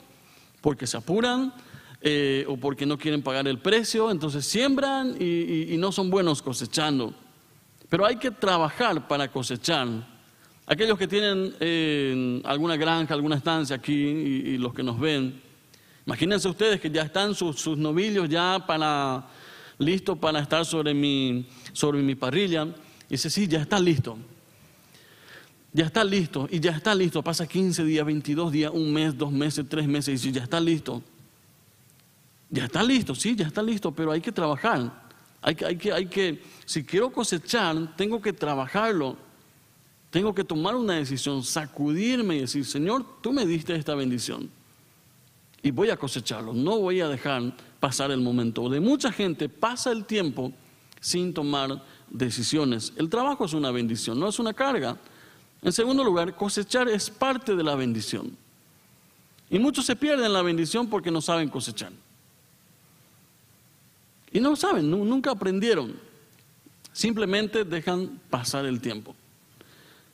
porque 0.60 0.86
se 0.86 0.98
apuran 0.98 1.54
eh, 2.02 2.44
o 2.50 2.58
porque 2.58 2.86
no 2.86 2.98
quieren 2.98 3.22
pagar 3.22 3.48
el 3.48 3.60
precio, 3.60 4.12
entonces 4.12 4.46
siembran 4.46 5.16
y, 5.18 5.78
no 5.78 5.94
son 5.94 6.10
buenos 6.10 6.42
cosechando. 6.42 7.14
Pero 7.88 8.06
hay 8.06 8.18
que 8.18 8.32
trabajar 8.32 9.08
para 9.08 9.32
cosechar. 9.32 9.88
Aquellos 10.66 10.98
que 10.98 11.08
tienen 11.08 11.56
eh, 11.60 12.42
alguna 12.44 12.76
granja, 12.76 13.14
alguna 13.14 13.38
estancia 13.38 13.78
aquí 13.78 13.94
y, 13.94 14.58
los 14.58 14.74
que 14.74 14.84
nos 14.84 15.00
ven, 15.00 15.42
imagínense 16.06 16.48
ustedes 16.48 16.80
que 16.80 16.90
ya 16.90 17.04
están 17.04 17.36
sus, 17.36 17.78
novillos 17.78 18.30
ya 18.30 18.64
para 18.66 19.28
listos 19.78 20.18
para 20.18 20.40
estar 20.40 20.66
sobre 20.66 20.94
mi, 20.94 21.46
sobre 21.72 22.02
mi 22.02 22.16
parrilla. 22.16 22.68
Y 23.10 23.14
dice, 23.14 23.30
sí, 23.30 23.48
ya 23.48 23.62
está 23.62 23.80
listo. 23.80 24.18
Ya 25.72 25.86
está 25.86 26.04
listo. 26.04 26.48
Y 26.52 26.60
ya 26.60 26.72
está 26.72 26.94
listo. 26.94 27.24
Pasa 27.24 27.48
15 27.48 27.84
días, 27.84 28.06
22 28.06 28.52
días, 28.52 28.72
un 28.74 28.94
mes, 28.94 29.18
dos 29.18 29.32
meses, 29.32 29.66
tres 29.68 29.88
meses. 29.88 30.10
Y 30.10 30.12
dice, 30.14 30.32
ya 30.32 30.44
está 30.44 30.60
listo. 30.60 31.02
Ya 32.54 32.66
está 32.66 32.84
listo, 32.84 33.16
sí, 33.16 33.36
ya 33.36 33.48
está 33.48 33.64
listo, 33.64 33.92
pero 33.92 34.12
hay 34.12 34.22
que 34.22 34.32
trabajar. 34.32 35.02
Hay 35.42 35.56
que, 35.56 35.66
hay 35.66 35.76
que, 35.76 35.92
hay 35.92 36.06
que, 36.06 36.44
si 36.66 36.84
quiero 36.84 37.12
cosechar, 37.12 37.96
tengo 37.98 38.22
que 38.22 38.32
trabajarlo. 38.32 39.18
Tengo 40.12 40.36
que 40.36 40.44
tomar 40.44 40.76
una 40.76 40.94
decisión, 40.94 41.44
sacudirme 41.44 42.36
y 42.36 42.42
decir, 42.42 42.64
Señor, 42.64 43.04
tú 43.22 43.34
me 43.34 43.48
diste 43.48 43.76
esta 43.76 43.96
bendición. 43.96 44.52
Y 45.64 45.72
voy 45.72 45.90
a 45.90 45.98
cosecharlo. 45.98 46.54
No 46.54 46.78
voy 46.78 47.00
a 47.00 47.08
dejar 47.08 47.54
pasar 47.80 48.12
el 48.12 48.20
momento. 48.20 48.70
De 48.70 48.82
mucha 48.82 49.12
gente 49.12 49.48
pasa 49.50 49.92
el 49.92 50.06
tiempo 50.06 50.52
sin 51.00 51.34
tomar 51.34 51.82
decisiones. 52.10 52.94
El 52.98 53.10
trabajo 53.10 53.46
es 53.46 53.54
una 53.54 53.72
bendición, 53.72 54.20
no 54.20 54.28
es 54.28 54.38
una 54.40 54.54
carga. 54.54 54.98
En 55.62 55.72
segundo 55.72 56.04
lugar, 56.04 56.36
cosechar 56.36 56.90
es 56.90 57.10
parte 57.10 57.56
de 57.56 57.64
la 57.64 57.76
bendición. 57.76 58.38
Y 59.50 59.58
muchos 59.58 59.86
se 59.86 59.96
pierden 59.96 60.34
la 60.34 60.42
bendición 60.42 60.90
porque 60.90 61.12
no 61.12 61.22
saben 61.22 61.50
cosechar. 61.50 61.92
Y 64.32 64.40
no 64.40 64.56
saben, 64.56 64.90
nunca 64.90 65.32
aprendieron. 65.32 65.96
Simplemente 66.92 67.64
dejan 67.64 68.20
pasar 68.30 68.66
el 68.66 68.82
tiempo. 68.82 69.16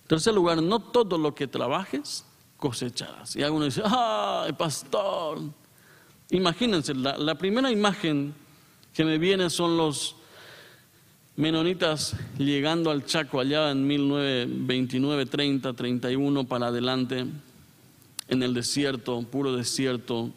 En 0.04 0.08
tercer 0.08 0.34
lugar, 0.34 0.62
no 0.62 0.80
todo 0.80 1.18
lo 1.18 1.34
que 1.34 1.48
trabajes 1.48 2.26
cosecharás. 2.60 3.36
Y 3.36 3.44
algunos 3.44 3.76
dicen, 3.76 3.90
¡ay, 3.90 4.54
pastor! 4.54 5.40
Imagínense, 6.30 6.94
la, 6.94 7.18
la 7.18 7.36
primera 7.36 7.72
imagen 7.72 8.34
que 8.94 9.04
me 9.04 9.18
viene 9.18 9.50
son 9.50 9.78
los 9.78 10.16
menonitas 11.40 12.18
llegando 12.38 12.92
al 12.92 13.06
Chaco 13.06 13.40
allá 13.40 13.72
en 13.72 13.88
1929, 13.88 15.26
30, 15.26 15.72
31 15.72 16.44
para 16.44 16.68
adelante, 16.68 17.26
en 18.28 18.44
el 18.44 18.54
desierto, 18.54 19.22
puro 19.22 19.56
desierto. 19.56 20.32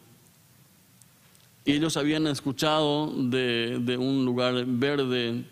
Y 1.64 1.72
ellos 1.72 1.96
habían 1.96 2.28
escuchado 2.28 3.12
de, 3.16 3.96
un 3.98 4.24
lugar 4.24 4.64
verde, 4.64 5.44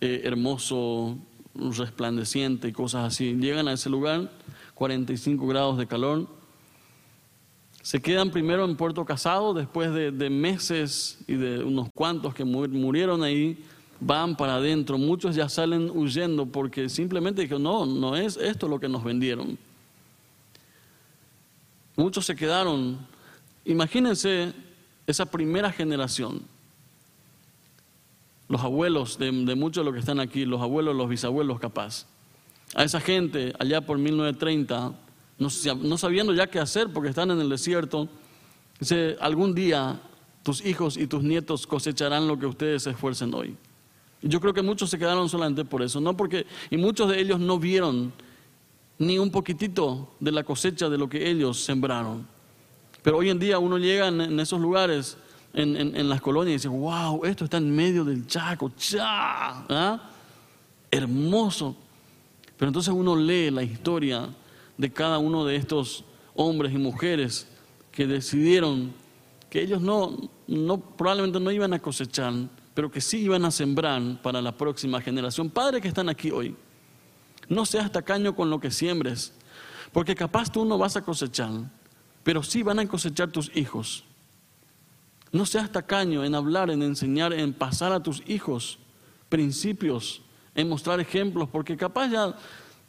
eh, 0.00 0.22
hermoso, 0.24 1.18
resplandeciente 1.54 2.68
y 2.68 2.72
cosas 2.72 3.04
así. 3.04 3.34
Llegan 3.34 3.68
a 3.68 3.74
ese 3.74 3.90
lugar, 3.90 4.30
45 4.80 5.46
grados 5.46 5.76
de 5.76 5.86
calor. 5.86 6.26
Se 7.82 8.00
quedan 8.00 8.30
primero 8.30 8.64
en 8.64 8.76
Puerto 8.76 9.04
Casado, 9.04 9.52
después 9.52 9.92
de, 9.92 10.10
de 10.10 10.30
meses 10.30 11.18
y 11.26 11.34
de 11.34 11.62
unos 11.62 11.90
cuantos 11.94 12.32
que 12.32 12.46
murieron 12.46 13.22
ahí, 13.22 13.62
van 14.00 14.34
para 14.34 14.54
adentro, 14.54 14.96
muchos 14.96 15.36
ya 15.36 15.50
salen 15.50 15.90
huyendo 15.90 16.46
porque 16.46 16.88
simplemente 16.88 17.42
dijeron, 17.42 17.62
no, 17.62 17.84
no 17.84 18.16
es 18.16 18.38
esto 18.38 18.68
lo 18.68 18.80
que 18.80 18.88
nos 18.88 19.04
vendieron. 19.04 19.58
Muchos 21.94 22.24
se 22.24 22.34
quedaron, 22.34 23.06
imagínense 23.66 24.54
esa 25.06 25.26
primera 25.26 25.70
generación, 25.70 26.40
los 28.48 28.62
abuelos 28.62 29.18
de, 29.18 29.30
muchos 29.30 29.82
de 29.82 29.84
los 29.84 29.92
que 29.92 30.00
están 30.00 30.20
aquí, 30.20 30.46
los 30.46 30.62
abuelos, 30.62 30.96
los 30.96 31.10
bisabuelos 31.10 31.60
capaz, 31.60 32.06
a 32.74 32.84
esa 32.84 33.00
gente 33.00 33.52
allá 33.58 33.80
por 33.80 33.98
1930, 33.98 34.92
no, 35.38 35.98
sabiendo 35.98 36.34
ya 36.34 36.46
qué 36.46 36.58
hacer 36.58 36.88
porque 36.92 37.08
están 37.08 37.30
en 37.30 37.40
el 37.40 37.48
desierto, 37.48 38.08
dice, 38.78 39.16
algún 39.20 39.54
día 39.54 40.00
tus 40.42 40.64
hijos 40.64 40.96
y 40.96 41.06
tus 41.06 41.22
nietos 41.22 41.66
cosecharán 41.66 42.28
lo 42.28 42.38
que 42.38 42.46
ustedes 42.46 42.84
se 42.84 42.90
esfuercen 42.90 43.34
hoy. 43.34 43.56
Yo 44.22 44.40
creo 44.40 44.52
que 44.52 44.62
muchos 44.62 44.90
se 44.90 44.98
quedaron 44.98 45.28
solamente 45.28 45.64
por 45.64 45.82
eso, 45.82 46.00
no 46.00 46.16
porque 46.16 46.46
y 46.70 46.76
muchos 46.76 47.08
de 47.08 47.20
ellos 47.20 47.40
no 47.40 47.58
vieron 47.58 48.12
ni 48.98 49.18
un 49.18 49.30
poquitito 49.30 50.12
de 50.20 50.30
la 50.30 50.44
cosecha 50.44 50.90
de 50.90 50.98
lo 50.98 51.08
que 51.08 51.30
ellos 51.30 51.58
sembraron. 51.64 52.26
Pero 53.02 53.16
hoy 53.16 53.30
en 53.30 53.38
día 53.38 53.58
uno 53.58 53.78
llega 53.78 54.08
en, 54.08 54.38
esos 54.38 54.60
lugares, 54.60 55.16
en, 55.54 56.08
las 56.08 56.20
colonias, 56.20 56.52
y 56.52 56.68
dice, 56.68 56.68
wow, 56.68 57.24
esto 57.24 57.44
está 57.44 57.56
en 57.56 57.74
medio 57.74 58.04
del 58.04 58.26
Chaco, 58.26 58.70
cha, 58.76 59.64
¿ah? 59.68 60.10
hermoso. 60.90 61.76
Pero 62.60 62.68
entonces 62.68 62.92
uno 62.92 63.16
lee 63.16 63.50
la 63.50 63.62
historia 63.62 64.28
de 64.76 64.92
cada 64.92 65.16
uno 65.16 65.46
de 65.46 65.56
estos 65.56 66.04
hombres 66.34 66.74
y 66.74 66.76
mujeres 66.76 67.48
que 67.90 68.06
decidieron 68.06 68.92
que 69.48 69.62
ellos 69.62 69.80
no, 69.80 70.28
no 70.46 70.78
probablemente 70.78 71.40
no 71.40 71.50
iban 71.50 71.72
a 71.72 71.78
cosechar, 71.78 72.34
pero 72.74 72.90
que 72.90 73.00
sí 73.00 73.20
iban 73.20 73.46
a 73.46 73.50
sembrar 73.50 74.20
para 74.20 74.42
la 74.42 74.52
próxima 74.52 75.00
generación. 75.00 75.48
Padre 75.48 75.80
que 75.80 75.88
están 75.88 76.10
aquí 76.10 76.30
hoy, 76.30 76.54
no 77.48 77.64
seas 77.64 77.90
tacaño 77.90 78.36
con 78.36 78.50
lo 78.50 78.60
que 78.60 78.70
siembres, 78.70 79.32
porque 79.90 80.14
capaz 80.14 80.52
tú 80.52 80.66
no 80.66 80.76
vas 80.76 80.96
a 80.96 81.02
cosechar, 81.02 81.50
pero 82.22 82.42
sí 82.42 82.62
van 82.62 82.78
a 82.78 82.86
cosechar 82.86 83.30
tus 83.30 83.50
hijos. 83.56 84.04
No 85.32 85.46
seas 85.46 85.72
tacaño 85.72 86.26
en 86.26 86.34
hablar, 86.34 86.68
en 86.70 86.82
enseñar, 86.82 87.32
en 87.32 87.54
pasar 87.54 87.90
a 87.92 88.02
tus 88.02 88.22
hijos 88.28 88.78
principios, 89.30 90.20
mostrar 90.64 91.00
ejemplos, 91.00 91.48
porque 91.50 91.76
capaz 91.76 92.08
ya 92.08 92.34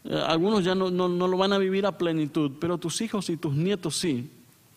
eh, 0.04 0.24
algunos 0.28 0.64
ya 0.64 0.76
no, 0.76 0.90
no 0.90 1.28
lo 1.28 1.38
van 1.38 1.54
a 1.54 1.58
vivir 1.58 1.86
a 1.86 1.98
plenitud, 1.98 2.52
pero 2.60 2.78
tus 2.78 3.02
hijos 3.02 3.30
y 3.30 3.38
tus 3.38 3.54
nietos 3.54 3.98
sí. 3.98 4.30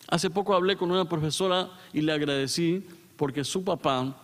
Hace 0.08 0.30
poco 0.30 0.54
hablé 0.54 0.76
con 0.76 0.90
una 0.90 1.08
profesora 1.08 1.70
y 1.92 2.02
le 2.02 2.12
agradecí 2.12 2.84
porque 3.16 3.44
su 3.44 3.64
papá 3.64 4.14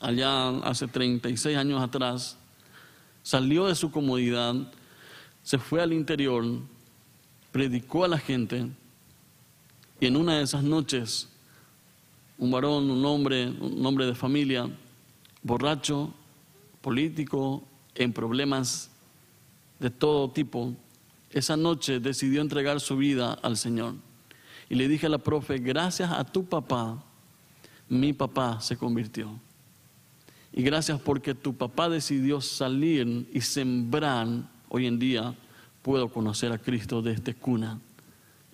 allá 0.00 0.48
hace 0.60 0.88
36 0.88 1.56
años 1.56 1.82
atrás, 1.82 2.36
salió 3.22 3.66
de 3.66 3.74
su 3.74 3.90
comodidad, 3.90 4.54
se 5.42 5.58
fue 5.58 5.82
al 5.82 5.92
interior, 5.92 6.44
predicó 7.52 8.04
a 8.04 8.08
la 8.08 8.18
gente 8.18 8.66
y 10.00 10.06
en 10.06 10.16
una 10.16 10.38
de 10.38 10.44
esas 10.44 10.62
noches 10.62 11.28
un 12.38 12.50
varón, 12.50 12.90
un 12.90 13.04
hombre, 13.04 13.48
un 13.48 13.84
hombre 13.84 14.06
de 14.06 14.14
familia, 14.14 14.68
borracho, 15.42 16.14
político, 16.80 17.66
en 17.94 18.12
problemas 18.12 18.90
de 19.78 19.90
todo 19.90 20.30
tipo, 20.30 20.74
esa 21.30 21.56
noche 21.56 22.00
decidió 22.00 22.40
entregar 22.40 22.80
su 22.80 22.96
vida 22.96 23.32
al 23.32 23.56
Señor. 23.56 23.94
Y 24.68 24.74
le 24.74 24.88
dije 24.88 25.06
a 25.06 25.10
la 25.10 25.18
profe, 25.18 25.58
gracias 25.58 26.10
a 26.10 26.24
tu 26.24 26.44
papá, 26.44 27.02
mi 27.88 28.12
papá 28.12 28.60
se 28.60 28.76
convirtió. 28.76 29.38
Y 30.52 30.62
gracias 30.62 31.00
porque 31.00 31.34
tu 31.34 31.54
papá 31.54 31.88
decidió 31.88 32.40
salir 32.40 33.28
y 33.32 33.40
sembrar. 33.40 34.26
Hoy 34.68 34.86
en 34.86 34.98
día 34.98 35.34
puedo 35.82 36.08
conocer 36.08 36.52
a 36.52 36.58
Cristo 36.58 37.02
desde 37.02 37.34
cuna. 37.34 37.80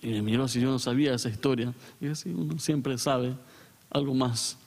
Y 0.01 0.09
me 0.09 0.21
miró 0.21 0.47
si 0.47 0.59
yo 0.59 0.69
no 0.69 0.79
sabía 0.79 1.13
esa 1.13 1.29
historia. 1.29 1.73
Y 1.99 2.07
así 2.07 2.29
uno 2.29 2.59
siempre 2.59 2.97
sabe 2.97 3.35
algo 3.89 4.13
más. 4.13 4.57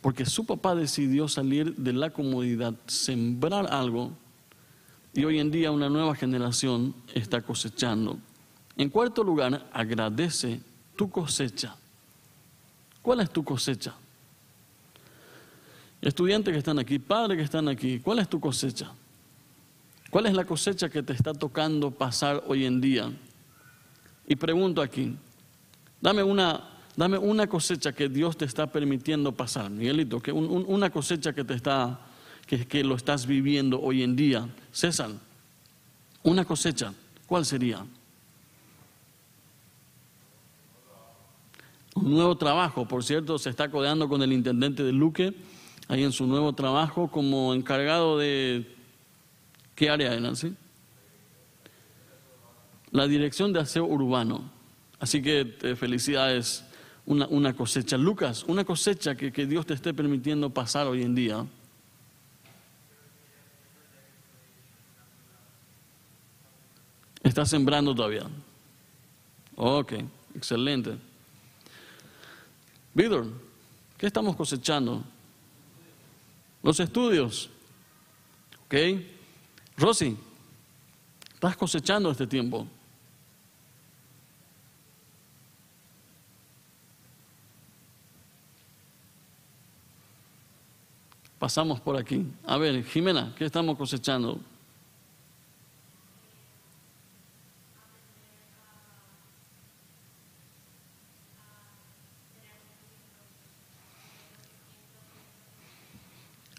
Porque 0.00 0.24
su 0.24 0.46
papá 0.46 0.74
decidió 0.74 1.28
salir 1.28 1.74
de 1.76 1.92
la 1.92 2.10
comodidad, 2.10 2.74
sembrar 2.86 3.72
algo. 3.72 4.12
Y 5.12 5.24
hoy 5.24 5.38
en 5.38 5.50
día 5.50 5.70
una 5.70 5.88
nueva 5.88 6.14
generación 6.14 6.94
está 7.14 7.42
cosechando. 7.42 8.18
En 8.76 8.88
cuarto 8.88 9.22
lugar, 9.22 9.68
agradece 9.72 10.60
tu 10.96 11.10
cosecha. 11.10 11.76
¿Cuál 13.02 13.20
es 13.20 13.30
tu 13.30 13.44
cosecha? 13.44 13.94
Estudiantes 16.00 16.52
que 16.52 16.58
están 16.58 16.78
aquí, 16.78 16.98
padres 16.98 17.36
que 17.36 17.44
están 17.44 17.68
aquí, 17.68 18.00
¿cuál 18.00 18.20
es 18.20 18.28
tu 18.28 18.40
cosecha? 18.40 18.90
¿Cuál 20.10 20.26
es 20.26 20.34
la 20.34 20.44
cosecha 20.44 20.88
que 20.88 21.02
te 21.02 21.12
está 21.12 21.34
tocando 21.34 21.90
pasar 21.90 22.42
hoy 22.46 22.64
en 22.64 22.80
día? 22.80 23.12
Y 24.26 24.36
pregunto 24.36 24.80
aquí, 24.80 25.14
dame 26.00 26.22
una, 26.22 26.68
dame 27.00 27.16
una 27.16 27.46
cosecha 27.46 27.94
que 27.94 28.10
Dios 28.10 28.36
te 28.36 28.44
está 28.44 28.66
permitiendo 28.66 29.32
pasar, 29.32 29.70
Miguelito, 29.70 30.20
que 30.20 30.32
una 30.32 30.90
cosecha 30.90 31.32
que 31.32 31.44
te 31.44 31.54
está, 31.54 31.98
que, 32.46 32.84
lo 32.84 32.94
estás 32.94 33.24
viviendo 33.24 33.80
hoy 33.80 34.02
en 34.02 34.14
día. 34.14 34.46
César, 34.70 35.08
una 36.22 36.44
cosecha, 36.44 36.92
¿cuál 37.26 37.46
sería? 37.46 37.86
Un 41.94 42.10
nuevo 42.10 42.36
trabajo, 42.36 42.86
por 42.86 43.02
cierto, 43.02 43.38
se 43.38 43.48
está 43.48 43.70
codeando 43.70 44.06
con 44.06 44.22
el 44.22 44.34
intendente 44.34 44.82
de 44.82 44.92
Luque, 44.92 45.32
ahí 45.88 46.04
en 46.04 46.12
su 46.12 46.26
nuevo 46.26 46.52
trabajo 46.52 47.10
como 47.10 47.54
encargado 47.54 48.18
de 48.18 48.76
¿Qué 49.74 49.88
área 49.88 50.12
era, 50.12 50.34
sí? 50.34 50.54
La 52.90 53.06
dirección 53.06 53.54
de 53.54 53.60
aseo 53.60 53.86
urbano. 53.86 54.50
Así 54.98 55.22
que 55.22 55.56
eh, 55.62 55.76
felicidades, 55.76 56.66
una, 57.10 57.26
una, 57.26 57.52
cosecha. 57.52 57.96
Lucas, 57.96 58.44
una 58.46 58.64
cosecha 58.64 59.16
que, 59.16 59.32
que 59.32 59.44
Dios 59.44 59.66
te 59.66 59.74
esté 59.74 59.92
permitiendo 59.92 60.48
pasar 60.48 60.86
hoy 60.86 61.02
en 61.02 61.16
día. 61.16 61.44
Estás 67.24 67.50
sembrando 67.50 67.92
todavía. 67.92 68.28
Ok, 69.56 69.94
excelente. 70.36 70.96
Víctor, 72.94 73.26
¿qué 73.98 74.06
estamos 74.06 74.36
cosechando? 74.36 75.02
Los 76.62 76.78
estudios. 76.78 77.50
¿Ok? 78.66 78.74
Rosy, 79.76 80.16
estás 81.34 81.56
cosechando 81.56 82.12
este 82.12 82.28
tiempo. 82.28 82.68
Pasamos 91.40 91.80
por 91.80 91.96
aquí. 91.96 92.26
A 92.44 92.58
ver, 92.58 92.84
Jimena, 92.84 93.34
¿qué 93.34 93.46
estamos 93.46 93.74
cosechando? 93.78 94.38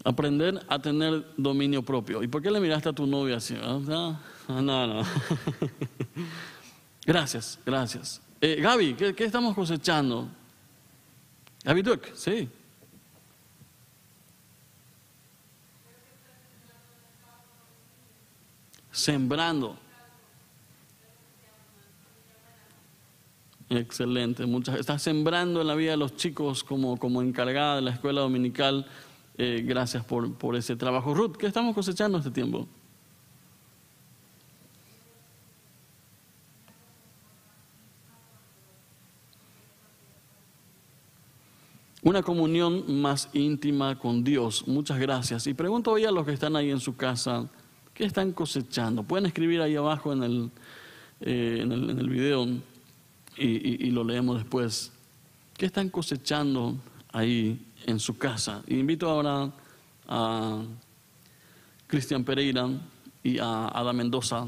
Aprender 0.02 0.60
a 0.66 0.80
tener 0.80 1.26
dominio 1.36 1.84
propio. 1.84 2.20
¿Y 2.20 2.26
por 2.26 2.42
qué 2.42 2.50
le 2.50 2.58
miraste 2.58 2.88
a 2.88 2.92
tu 2.92 3.06
novia 3.06 3.36
así? 3.36 3.56
Ah, 3.62 4.18
no, 4.48 4.86
no. 4.88 5.02
gracias, 7.06 7.56
gracias. 7.64 8.20
Eh, 8.40 8.58
Gaby, 8.60 8.94
¿qué, 8.94 9.14
¿qué, 9.14 9.26
estamos 9.26 9.54
cosechando? 9.54 10.28
Gaby 11.62 11.82
Duke, 11.82 12.10
sí. 12.16 12.50
Sembrando. 18.92 19.76
Excelente. 23.68 24.44
Muchas, 24.44 24.78
estás 24.78 25.02
sembrando 25.02 25.62
en 25.62 25.66
la 25.66 25.74
vida 25.74 25.92
de 25.92 25.96
los 25.96 26.14
chicos 26.14 26.62
como, 26.62 26.98
como 26.98 27.22
encargada 27.22 27.76
de 27.76 27.82
la 27.82 27.90
escuela 27.90 28.20
dominical 28.20 28.86
eh, 29.38 29.64
gracias 29.66 30.04
por, 30.04 30.34
por 30.34 30.56
ese 30.56 30.76
trabajo. 30.76 31.14
Ruth, 31.14 31.36
¿qué 31.36 31.46
estamos 31.46 31.74
cosechando 31.74 32.18
este 32.18 32.30
tiempo? 32.30 32.68
Una 42.02 42.22
comunión 42.22 43.00
más 43.00 43.30
íntima 43.32 43.98
con 43.98 44.24
Dios. 44.24 44.66
Muchas 44.66 44.98
gracias. 44.98 45.46
Y 45.46 45.54
pregunto 45.54 45.92
hoy 45.92 46.04
a 46.04 46.10
los 46.10 46.26
que 46.26 46.32
están 46.32 46.56
ahí 46.56 46.70
en 46.70 46.80
su 46.80 46.96
casa, 46.96 47.48
¿qué 47.94 48.04
están 48.04 48.32
cosechando? 48.32 49.02
Pueden 49.02 49.26
escribir 49.26 49.60
ahí 49.60 49.76
abajo 49.76 50.12
en 50.12 50.22
el, 50.22 50.50
eh, 51.20 51.58
en 51.60 51.72
el, 51.72 52.08
video 52.08 52.46
y, 53.36 53.86
y, 53.86 53.90
lo 53.90 54.04
leemos 54.04 54.38
después. 54.38 54.92
¿Qué 55.56 55.66
están 55.66 55.88
cosechando 55.88 56.76
ahí 57.12 57.60
en 57.86 58.00
su 58.00 58.16
casa. 58.16 58.62
invito 58.66 59.08
ahora 59.08 59.50
a 60.08 60.62
Cristian 61.86 62.24
Pereira 62.24 62.68
y 63.22 63.38
a 63.38 63.68
Ada 63.68 63.92
Mendoza 63.92 64.46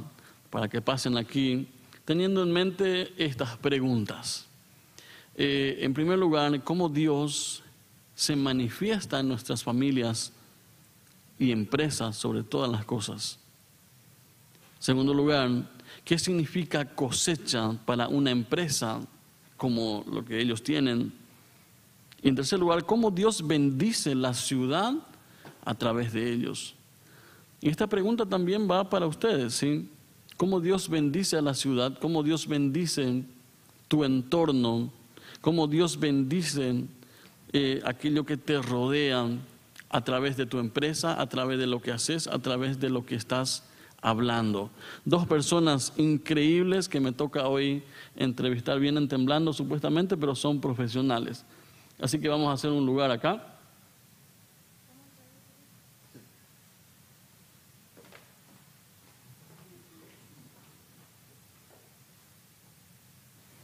para 0.50 0.68
que 0.68 0.80
pasen 0.80 1.16
aquí 1.16 1.68
teniendo 2.04 2.42
en 2.42 2.52
mente 2.52 3.12
estas 3.22 3.56
preguntas. 3.56 4.46
Eh, 5.36 5.78
en 5.80 5.94
primer 5.94 6.18
lugar, 6.18 6.62
cómo 6.62 6.88
Dios 6.88 7.62
se 8.14 8.36
manifiesta 8.36 9.20
en 9.20 9.28
nuestras 9.28 9.64
familias 9.64 10.32
y 11.38 11.50
empresas 11.50 12.16
sobre 12.16 12.42
todas 12.42 12.70
las 12.70 12.84
cosas. 12.84 13.38
Segundo 14.78 15.14
lugar, 15.14 15.50
¿qué 16.04 16.18
significa 16.18 16.84
cosecha 16.84 17.72
para 17.84 18.08
una 18.08 18.30
empresa 18.30 19.00
como 19.56 20.04
lo 20.10 20.24
que 20.24 20.40
ellos 20.40 20.62
tienen 20.62 21.12
y 22.24 22.28
en 22.28 22.34
tercer 22.34 22.58
lugar, 22.58 22.86
cómo 22.86 23.10
Dios 23.10 23.46
bendice 23.46 24.14
la 24.14 24.32
ciudad 24.32 24.94
a 25.62 25.74
través 25.74 26.14
de 26.14 26.32
ellos. 26.32 26.74
Y 27.60 27.68
esta 27.68 27.86
pregunta 27.86 28.24
también 28.24 28.66
va 28.68 28.88
para 28.88 29.06
ustedes, 29.06 29.52
¿sí? 29.52 29.90
¿Cómo 30.38 30.58
Dios 30.58 30.88
bendice 30.88 31.36
a 31.36 31.42
la 31.42 31.52
ciudad? 31.52 31.98
¿Cómo 32.00 32.22
Dios 32.22 32.48
bendice 32.48 33.24
tu 33.88 34.04
entorno? 34.04 34.90
¿Cómo 35.42 35.66
Dios 35.66 36.00
bendice 36.00 36.84
eh, 37.52 37.82
aquello 37.84 38.24
que 38.24 38.38
te 38.38 38.60
rodea 38.62 39.28
a 39.94 40.00
través 40.00 40.36
de 40.36 40.44
tu 40.44 40.58
empresa, 40.58 41.20
a 41.20 41.28
través 41.28 41.56
de 41.56 41.68
lo 41.68 41.80
que 41.80 41.92
haces, 41.92 42.26
a 42.26 42.40
través 42.40 42.80
de 42.80 42.90
lo 42.90 43.06
que 43.06 43.14
estás 43.14 43.62
hablando? 44.02 44.68
Dos 45.04 45.24
personas 45.24 45.92
increíbles 45.96 46.88
que 46.88 46.98
me 46.98 47.12
toca 47.12 47.46
hoy 47.46 47.84
entrevistar, 48.16 48.80
vienen 48.80 49.06
temblando 49.06 49.52
supuestamente, 49.52 50.16
pero 50.16 50.34
son 50.34 50.60
profesionales. 50.60 51.44
Así 52.00 52.18
que 52.18 52.28
vamos 52.28 52.48
a 52.48 52.54
hacer 52.54 52.72
un 52.72 52.84
lugar 52.84 53.12
acá. 53.12 53.56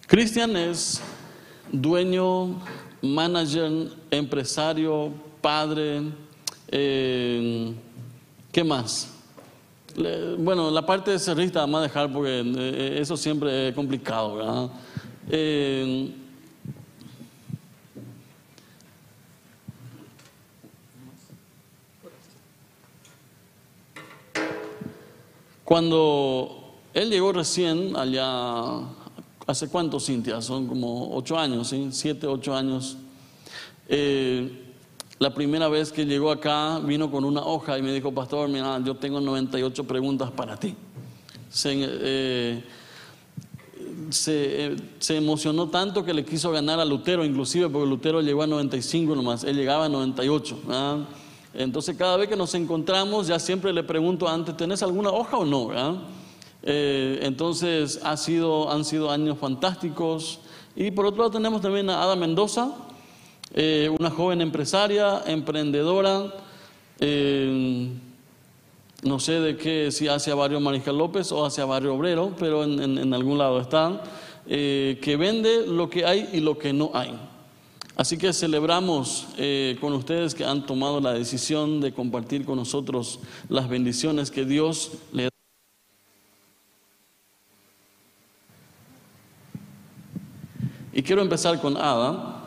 Cristian 0.07 0.57
es 0.57 1.03
dueño, 1.73 2.55
manager, 3.03 3.91
empresario, 4.13 5.13
padre, 5.41 6.03
eh, 6.69 7.73
¿qué 8.53 8.65
más? 8.65 9.15
bueno, 10.39 10.71
la 10.71 10.87
parte 10.87 11.11
de 11.11 11.19
cerrista 11.19 11.61
vamos 11.61 11.81
a 11.81 11.83
dejar 11.83 12.13
porque 12.13 12.43
eh, 12.45 12.99
eso 13.01 13.17
siempre 13.17 13.69
es 13.69 13.75
complicado, 13.75 14.37
¿verdad? 14.37 14.71
Eh, 15.29 16.15
Cuando 25.71 26.81
él 26.93 27.11
llegó 27.11 27.33
recién 27.33 27.95
allá, 27.95 28.81
¿hace 29.47 29.69
cuánto, 29.69 30.01
Cintia? 30.01 30.43
Son 30.43 30.67
como 30.67 31.15
ocho 31.15 31.39
años, 31.39 31.69
¿sí? 31.69 31.91
Siete, 31.93 32.27
ocho 32.27 32.57
años. 32.57 32.97
La 35.21 35.35
primera 35.35 35.69
vez 35.69 35.93
que 35.93 36.07
llegó 36.07 36.31
acá 36.31 36.79
vino 36.79 37.11
con 37.11 37.27
una 37.27 37.43
hoja 37.43 37.77
y 37.77 37.83
me 37.83 37.93
dijo, 37.93 38.11
pastor, 38.11 38.49
mira, 38.49 38.81
yo 38.83 38.97
tengo 38.97 39.21
98 39.21 39.85
preguntas 39.85 40.31
para 40.31 40.57
ti. 40.57 40.75
Se, 41.51 41.73
eh, 41.75 42.65
se, 44.09 44.77
se, 44.99 45.17
emocionó 45.19 45.69
tanto 45.69 46.07
que 46.07 46.15
le 46.15 46.25
quiso 46.25 46.51
ganar 46.51 46.81
a 46.81 46.87
Lutero, 46.87 47.23
inclusive 47.23 47.69
porque 47.69 47.87
Lutero 47.87 48.23
llegó 48.23 48.45
a 48.45 48.47
95 48.47 49.15
nomás, 49.15 49.45
él 49.45 49.57
llegaba 49.57 49.85
a 49.85 49.89
98. 49.91 50.59
Entonces 51.53 51.97
cada 51.99 52.17
vez 52.17 52.27
que 52.27 52.37
nos 52.37 52.55
encontramos 52.55 53.27
ya 53.27 53.39
siempre 53.39 53.75
le 53.75 53.83
pregunto 53.83 54.27
antes, 54.27 54.57
¿tenés 54.57 54.83
alguna 54.83 55.11
hoja 55.11 55.37
o 55.37 55.45
no? 55.45 55.71
Eh, 56.63 57.19
entonces 57.21 58.01
ha 58.05 58.17
sido, 58.17 58.71
han 58.71 58.87
sido 58.87 59.11
años 59.11 59.37
fantásticos. 59.37 60.41
Y 60.75 60.91
por 60.93 61.05
otro 61.05 61.19
lado 61.19 61.31
tenemos 61.31 61.61
también 61.61 61.91
a 61.91 62.03
Ada 62.03 62.17
Mendoza, 62.17 62.73
eh, 63.53 63.91
una 63.99 64.11
joven 64.11 64.41
empresaria, 64.41 65.23
emprendedora, 65.27 66.33
eh, 67.01 67.89
no 69.03 69.19
sé 69.19 69.41
de 69.41 69.57
qué, 69.57 69.91
si 69.91 70.09
hacia 70.09 70.35
Barrio 70.35 70.61
Mariscal 70.61 70.97
López 70.99 71.33
o 71.33 71.45
hacia 71.45 71.65
Barrio 71.65 71.95
Obrero, 71.95 72.35
pero 72.39 72.65
en, 72.65 73.15
algún 73.15 73.39
lado 73.39 73.61
están, 73.61 74.01
eh, 74.47 74.99
que 75.03 75.17
vende 75.17 75.67
lo 75.67 75.89
que 75.89 76.05
hay 76.05 76.29
y 76.33 76.41
lo 76.41 76.59
que 76.59 76.73
no 76.73 76.91
hay. 76.93 77.19
Así 77.97 78.17
que 78.17 78.33
celebramos 78.33 79.29
eh, 79.37 79.77
con 79.81 79.93
ustedes 79.95 80.35
que 80.35 80.45
han 80.45 80.65
tomado 80.67 81.01
la 81.01 81.13
decisión 81.13 81.81
de 81.81 81.93
compartir 81.93 82.45
con 82.45 82.57
nosotros 82.57 83.21
las 83.49 83.69
bendiciones 83.69 84.31
que 84.31 84.45
Dios 84.45 84.93
le 85.13 85.25
da. 85.25 85.31
Y 90.93 91.03
quiero 91.03 91.23
empezar 91.23 91.61
con 91.61 91.77
Ada. 91.77 92.40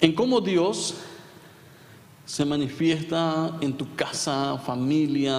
En 0.00 0.14
cómo 0.14 0.40
Dios 0.40 0.94
se 2.24 2.44
manifiesta 2.46 3.58
en 3.60 3.74
tu 3.74 3.94
casa, 3.94 4.56
familia, 4.56 5.36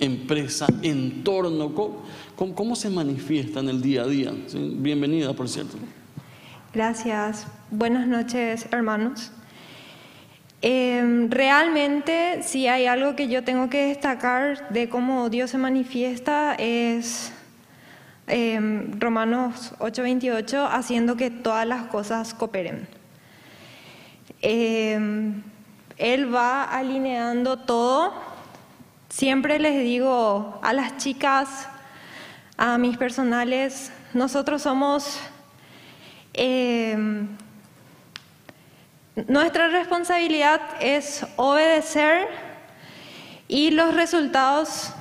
empresa, 0.00 0.66
entorno. 0.82 1.72
¿Cómo, 1.72 2.54
cómo, 2.54 2.74
se 2.74 2.90
manifiesta 2.90 3.60
en 3.60 3.68
el 3.68 3.80
día 3.80 4.02
a 4.02 4.06
día? 4.06 4.32
Bienvenida, 4.54 5.32
por 5.34 5.48
cierto. 5.48 5.76
Gracias. 6.74 7.46
Buenas 7.70 8.08
noches, 8.08 8.66
hermanos. 8.72 9.30
Eh, 10.62 11.26
realmente, 11.30 12.42
si 12.42 12.66
hay 12.66 12.86
algo 12.86 13.14
que 13.14 13.28
yo 13.28 13.44
tengo 13.44 13.70
que 13.70 13.86
destacar 13.86 14.68
de 14.70 14.88
cómo 14.88 15.30
Dios 15.30 15.50
se 15.50 15.58
manifiesta, 15.58 16.56
es 16.56 17.32
eh, 18.26 18.58
Romanos 18.98 19.74
8:28, 19.78 20.68
haciendo 20.72 21.16
que 21.16 21.30
todas 21.30 21.66
las 21.68 21.84
cosas 21.84 22.34
cooperen. 22.34 22.99
Eh, 24.42 25.32
él 25.96 26.34
va 26.34 26.64
alineando 26.64 27.58
todo. 27.58 28.14
Siempre 29.08 29.58
les 29.58 29.82
digo 29.82 30.58
a 30.62 30.72
las 30.72 30.96
chicas, 30.96 31.68
a 32.56 32.78
mis 32.78 32.96
personales, 32.96 33.92
nosotros 34.14 34.62
somos 34.62 35.18
eh, 36.34 36.96
nuestra 39.28 39.68
responsabilidad 39.68 40.60
es 40.80 41.26
obedecer 41.36 42.28
y 43.48 43.70
los 43.70 43.94
resultados 43.94 44.92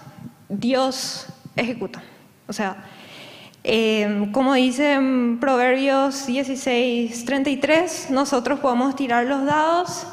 Dios 0.49 1.27
ejecuta. 1.55 2.01
O 2.47 2.53
sea, 2.53 2.83
eh, 3.63 4.29
como 4.31 4.53
dice 4.53 4.93
en 4.93 5.39
Proverbios 5.39 6.25
16, 6.27 7.25
33, 7.25 8.11
nosotros 8.11 8.59
podemos 8.59 8.95
tirar 8.95 9.25
los 9.25 9.45
dados, 9.45 10.07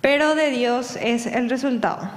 pero 0.00 0.34
de 0.34 0.50
Dios 0.50 0.96
es 1.00 1.26
el 1.26 1.48
resultado. 1.50 2.08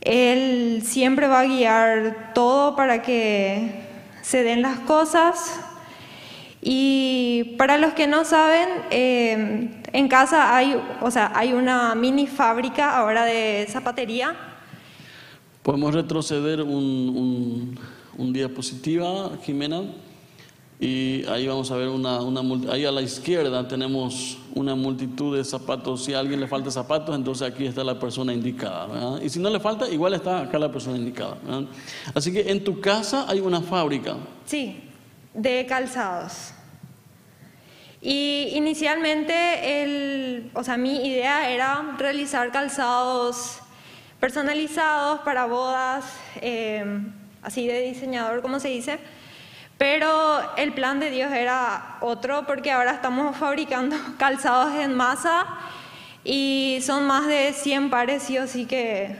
Él 0.00 0.82
siempre 0.84 1.28
va 1.28 1.40
a 1.40 1.44
guiar 1.44 2.32
todo 2.34 2.74
para 2.74 3.02
que 3.02 3.82
se 4.22 4.42
den 4.42 4.62
las 4.62 4.80
cosas 4.80 5.60
y 6.60 7.56
para 7.58 7.76
los 7.76 7.92
que 7.92 8.06
no 8.06 8.24
saben, 8.24 8.68
eh, 8.90 9.82
en 9.92 10.08
casa 10.08 10.56
hay, 10.56 10.80
o 11.00 11.10
sea, 11.10 11.32
hay 11.34 11.52
una 11.52 11.94
mini 11.96 12.28
fábrica 12.28 12.96
ahora 12.96 13.24
de 13.24 13.66
zapatería. 13.68 14.36
Podemos 15.64 15.92
retroceder 15.92 16.62
un, 16.62 17.78
diapositiva, 18.16 19.32
Jimena, 19.42 19.82
y 20.82 21.24
ahí 21.28 21.46
vamos 21.46 21.70
a 21.70 21.76
ver 21.76 21.86
una, 21.88 22.20
una, 22.22 22.72
ahí 22.72 22.84
a 22.84 22.90
la 22.90 23.02
izquierda 23.02 23.68
tenemos 23.68 24.36
una 24.52 24.74
multitud 24.74 25.36
de 25.36 25.44
zapatos. 25.44 26.04
Si 26.04 26.12
a 26.12 26.18
alguien 26.18 26.40
le 26.40 26.48
falta 26.48 26.72
zapatos, 26.72 27.14
entonces 27.14 27.46
aquí 27.48 27.66
está 27.66 27.84
la 27.84 28.00
persona 28.00 28.32
indicada. 28.32 29.22
Y 29.22 29.28
si 29.28 29.38
no 29.38 29.48
le 29.48 29.60
falta, 29.60 29.88
igual 29.88 30.14
está 30.14 30.40
acá 30.40 30.58
la 30.58 30.72
persona 30.72 30.96
indicada. 30.96 31.36
Así 32.12 32.32
que 32.32 32.50
en 32.50 32.64
tu 32.64 32.80
casa 32.80 33.26
hay 33.28 33.38
una 33.38 33.60
fábrica. 33.60 34.16
Sí, 34.44 34.82
de 35.34 35.64
calzados. 35.66 36.52
Y 38.00 38.48
inicialmente, 38.54 39.84
el, 39.84 40.50
o 40.52 40.64
sea, 40.64 40.76
mi 40.76 41.06
idea 41.06 41.48
era 41.48 41.94
realizar 41.96 42.50
calzados 42.50 43.60
personalizados 44.18 45.20
para 45.20 45.46
bodas, 45.46 46.04
eh, 46.40 46.84
así 47.42 47.66
de 47.66 47.80
diseñador, 47.80 48.42
como 48.42 48.60
se 48.60 48.68
dice. 48.68 48.98
Pero 49.78 50.40
el 50.56 50.72
plan 50.72 51.00
de 51.00 51.10
Dios 51.10 51.32
era 51.32 51.98
otro 52.00 52.46
porque 52.46 52.70
ahora 52.70 52.92
estamos 52.92 53.36
fabricando 53.38 53.96
calzados 54.18 54.74
en 54.74 54.94
masa 54.94 55.46
y 56.24 56.78
son 56.82 57.06
más 57.06 57.26
de 57.26 57.52
100 57.52 57.90
pares 57.90 58.30
y 58.30 58.36
así 58.36 58.66
que 58.66 59.16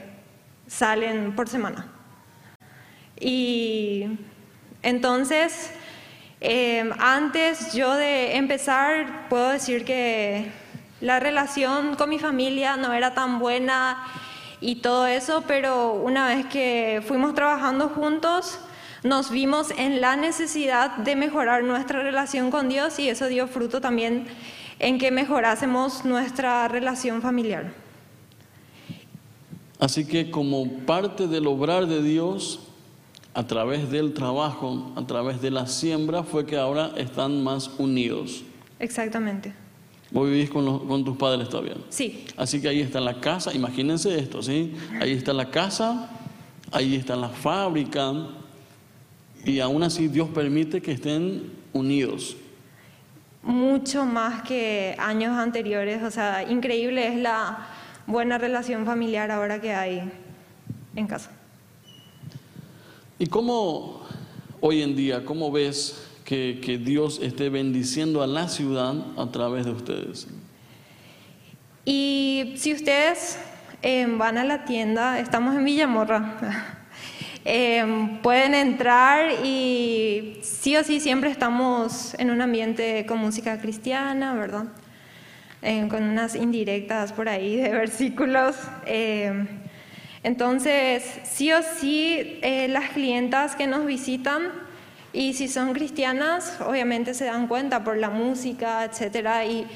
salen 0.67 1.35
por 1.35 1.49
semana. 1.49 1.87
Y 3.19 4.19
entonces 4.83 5.73
Em, 6.45 6.91
antes 6.99 7.73
yo 7.73 7.95
de 7.95 8.37
empezar, 8.37 9.29
puedo 9.29 9.51
decir 9.51 9.85
que 9.85 10.51
la 11.01 11.21
relación 11.21 11.95
con 11.95 12.11
mi 12.11 12.19
familia 12.19 12.77
no 12.77 12.93
era 12.93 13.15
tan 13.15 13.39
buena 13.39 14.05
y 14.62 14.77
todo 14.77 15.07
eso, 15.07 15.42
pero 15.46 15.92
una 15.92 16.29
vez 16.29 16.46
que 16.46 17.03
fuimos 17.07 17.35
trabajando 17.35 17.88
juntos, 17.88 18.59
nos 19.03 19.31
vimos 19.31 19.72
en 19.77 20.01
la 20.01 20.14
necesidad 20.14 20.96
de 20.98 21.16
mejorar 21.16 21.64
nuestra 21.64 22.03
relación 22.03 22.53
con 22.53 22.68
Dios 22.68 23.01
y 23.01 23.09
eso 23.09 23.27
dio 23.27 23.48
fruto 23.48 23.81
también 23.81 24.27
en 24.79 24.98
que 24.98 25.11
mejorásemos 25.11 26.05
nuestra 26.05 26.68
relación 26.68 27.20
familiar. 27.20 27.72
Así 29.81 30.07
que 30.07 30.31
como 30.31 30.68
parte 30.87 31.27
del 31.27 31.48
obrar 31.48 31.87
de 31.87 32.01
Dios, 32.01 32.61
a 33.35 33.44
través 33.44 33.90
del 33.90 34.14
trabajo, 34.14 34.92
a 34.94 35.05
través 35.05 35.42
de 35.42 35.51
la 35.51 35.66
siembra, 35.66 36.22
fue 36.22 36.46
que 36.46 36.57
ahora 36.57 36.92
están 36.96 37.42
más 37.42 37.68
unidos. 37.79 38.44
Exactamente. 38.79 39.55
Vos 40.12 40.29
vivís 40.29 40.51
con, 40.51 40.87
con 40.87 41.05
tus 41.05 41.16
padres 41.16 41.48
todavía. 41.48 41.77
Sí. 41.88 42.27
Así 42.37 42.61
que 42.61 42.68
ahí 42.68 42.81
está 42.81 43.01
la 43.01 43.20
casa, 43.20 43.55
imagínense 43.55 44.18
esto, 44.18 44.42
¿sí? 44.42 44.75
Ahí 45.01 45.12
está 45.12 45.33
la 45.33 45.51
casa, 45.51 46.11
ahí 46.70 46.96
está 46.96 47.16
la 47.16 47.31
fábrica, 47.31 48.12
y 49.44 49.61
aún 49.61 49.83
así 49.83 50.09
Dios 50.09 50.29
permite 50.29 50.81
que 50.81 50.92
estén 50.92 51.53
unidos. 51.72 52.37
Mucho 53.42 54.05
más 54.05 54.42
que 54.42 54.94
años 54.98 55.37
anteriores, 55.37 56.03
o 56.03 56.11
sea, 56.11 56.48
increíble 56.48 57.09
es 57.09 57.16
la 57.16 57.66
buena 58.07 58.38
relación 58.38 58.87
familiar 58.87 59.31
ahora 59.31 59.61
que 59.61 59.72
hay 59.72 60.11
en 60.94 61.07
casa. 61.07 61.31
¿Y 63.18 63.27
cómo 63.27 64.03
hoy 64.61 64.83
en 64.83 64.94
día, 64.94 65.25
cómo 65.25 65.51
ves 65.51 66.07
que, 66.33 66.81
Dios 66.83 67.21
esté 67.23 67.51
bendiciendo 67.51 68.23
a 68.23 68.27
la 68.27 68.49
ciudad 68.49 68.95
a 69.18 69.31
través 69.31 69.66
de 69.66 69.73
ustedes? 69.73 70.27
Y 71.85 72.55
si 72.57 72.73
ustedes 72.73 73.38
em, 73.83 74.16
van 74.16 74.38
a 74.38 74.45
la 74.45 74.64
tienda, 74.64 75.18
estamos 75.18 75.55
en 75.55 75.64
Villamorra, 75.64 76.79
em, 77.45 78.18
pueden 78.23 78.55
entrar 78.55 79.45
y 79.45 80.38
sí 80.42 80.75
o 80.77 80.85
sí 80.85 81.01
siempre 81.01 81.31
estamos 81.31 82.14
en 82.14 82.31
un 82.31 82.40
ambiente 82.40 83.05
con 83.07 83.18
música 83.18 83.61
cristiana, 83.61 84.33
¿verdad? 84.33 84.68
Em, 85.61 85.88
con 85.88 86.03
unas 86.03 86.35
indirectas 86.35 87.12
por 87.12 87.29
ahí 87.29 87.57
de 87.57 87.68
versículos. 87.85 88.57
Entonces, 90.23 91.03
sí 91.25 91.53
o 91.53 91.61
sí, 91.62 92.38
eh, 92.42 92.68
las 92.68 92.90
clientas 92.90 93.57
que 93.57 93.66
nos 93.66 93.85
visitan, 93.85 94.62
y 95.12 95.35
si 95.35 95.48
son 95.48 95.72
cristianas, 95.72 96.59
obviamente 96.66 97.14
se 97.14 97.27
dan 97.27 97.46
cuenta 97.46 97.85
por 97.85 97.96
la 97.96 98.11
música, 98.11 98.85
etcétera, 98.85 99.44
y 99.44 99.66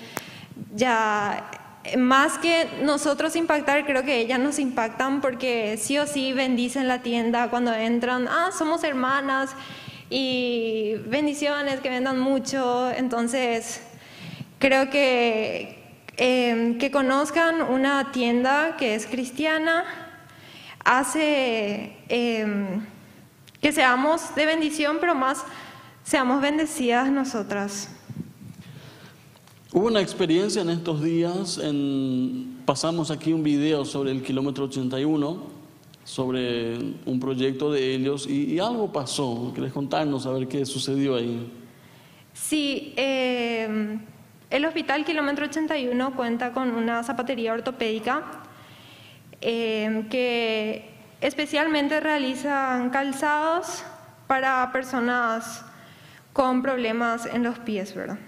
ya 0.75 1.51
más 1.97 2.39
que 2.39 2.67
nosotros 2.83 3.37
impactar, 3.37 3.85
creo 3.87 4.03
que 4.03 4.19
ellas 4.19 4.41
nos 4.41 4.59
impactan 4.59 5.21
porque 5.21 5.79
sí 5.81 5.99
o 5.99 6.07
sí 6.07 6.33
bendicen 6.33 6.89
la 6.89 7.03
tienda 7.03 7.49
cuando 7.49 7.73
entran, 7.73 8.27
ah, 8.29 8.51
somos 8.57 8.83
hermanas 8.83 9.51
y 10.11 10.95
bendiciones, 11.07 11.81
que 11.81 11.91
vendan 11.91 12.19
mucho, 12.19 12.91
entonces 12.91 13.83
creo 14.59 14.91
que 14.91 15.77
eh, 16.19 16.77
que 16.81 16.91
conozcan 16.91 17.61
una 17.61 18.11
tienda 18.11 18.77
que 18.79 18.95
es 18.95 19.07
cristiana, 19.07 19.85
hace 20.83 21.93
em, 22.09 22.87
que 23.67 23.73
seamos 23.73 24.33
de 24.37 24.47
bendición, 24.47 24.99
pero 25.01 25.17
más 25.17 25.45
seamos 26.05 26.41
bendecidas 26.41 27.11
nosotras. 27.11 27.91
Hubo 29.73 29.89
una 29.89 30.01
experiencia 30.01 30.63
en 30.63 30.71
estos 30.71 31.03
días, 31.03 31.59
en, 31.59 32.63
pasamos 32.65 33.11
aquí 33.11 33.33
un 33.33 33.43
video 33.43 33.85
sobre 33.85 34.13
el 34.13 34.23
kilómetro 34.23 34.67
81, 34.67 35.43
sobre 36.05 36.79
un 37.07 37.19
proyecto 37.19 37.73
de 37.73 37.93
ellos, 37.93 38.29
y, 38.29 38.57
algo 38.61 38.93
pasó. 38.93 39.51
¿Querés 39.53 39.73
contarnos 39.73 40.27
a 40.27 40.31
ver 40.31 40.47
qué 40.47 40.65
sucedió 40.65 41.17
ahí? 41.17 41.51
Sí, 42.35 42.95
em, 42.97 43.99
el 44.49 44.65
Hospital 44.65 45.05
Kilómetro 45.05 45.47
81 45.47 46.15
cuenta 46.15 46.53
con 46.53 46.71
una 46.71 47.03
zapatería 47.03 47.53
ortopédica 47.53 48.47
Em, 49.41 50.09
que 50.09 50.96
especialmente 51.21 52.01
realizan 52.01 52.91
calzados 52.91 53.85
para 54.27 54.71
personas 54.73 55.65
con 56.33 56.63
problemas 56.63 57.27
en 57.27 57.43
los 57.43 57.59
pies, 57.59 57.95
¿verdad? 57.95 58.19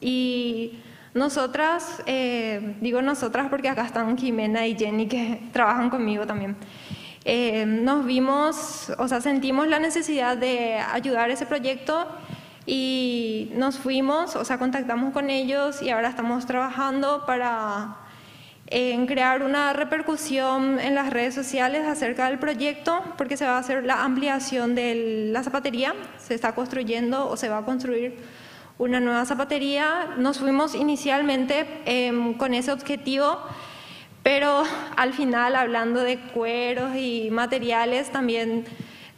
Y 0.00 0.78
nosotras, 1.14 2.02
eh, 2.06 2.76
digo 2.80 3.02
nosotras 3.02 3.48
porque 3.48 3.68
acá 3.68 3.86
están 3.86 4.16
Jimena 4.16 4.66
y 4.66 4.76
Jenny 4.76 5.08
que 5.08 5.40
trabajan 5.52 5.90
conmigo 5.90 6.26
también. 6.26 6.56
eh, 7.24 7.66
nos 7.66 8.06
vimos, 8.06 8.92
o 8.98 9.08
sea, 9.08 9.20
sentimos 9.20 9.66
la 9.66 9.80
necesidad 9.80 10.36
de 10.36 10.76
ayudar 10.76 11.30
ese 11.30 11.46
proyecto 11.46 12.06
y 12.66 13.50
nos 13.54 13.78
fuimos, 13.78 14.36
o 14.36 14.44
sea, 14.44 14.58
contactamos 14.58 15.12
con 15.12 15.30
ellos 15.30 15.82
y 15.82 15.90
ahora 15.90 16.08
estamos 16.08 16.46
trabajando 16.46 17.24
para 17.26 17.96
en 18.68 19.06
crear 19.06 19.42
una 19.42 19.72
repercusión 19.72 20.80
en 20.80 20.94
las 20.94 21.10
redes 21.10 21.34
sociales 21.34 21.86
acerca 21.86 22.28
del 22.28 22.38
proyecto, 22.38 23.02
porque 23.16 23.36
se 23.36 23.46
va 23.46 23.56
a 23.56 23.58
hacer 23.58 23.84
la 23.84 24.02
ampliación 24.02 24.74
de 24.74 25.28
la 25.32 25.42
zapatería, 25.44 25.94
se 26.18 26.34
está 26.34 26.54
construyendo 26.54 27.28
o 27.28 27.36
se 27.36 27.48
va 27.48 27.58
a 27.58 27.64
construir 27.64 28.16
una 28.78 28.98
nueva 28.98 29.24
zapatería. 29.24 30.14
Nos 30.18 30.38
fuimos 30.38 30.74
inicialmente 30.74 31.66
em, 31.84 32.34
con 32.34 32.54
ese 32.54 32.72
objetivo, 32.72 33.38
pero 34.22 34.64
al 34.96 35.12
final, 35.12 35.54
hablando 35.54 36.00
de 36.00 36.18
cueros 36.18 36.96
y 36.96 37.28
materiales, 37.30 38.10
también 38.10 38.64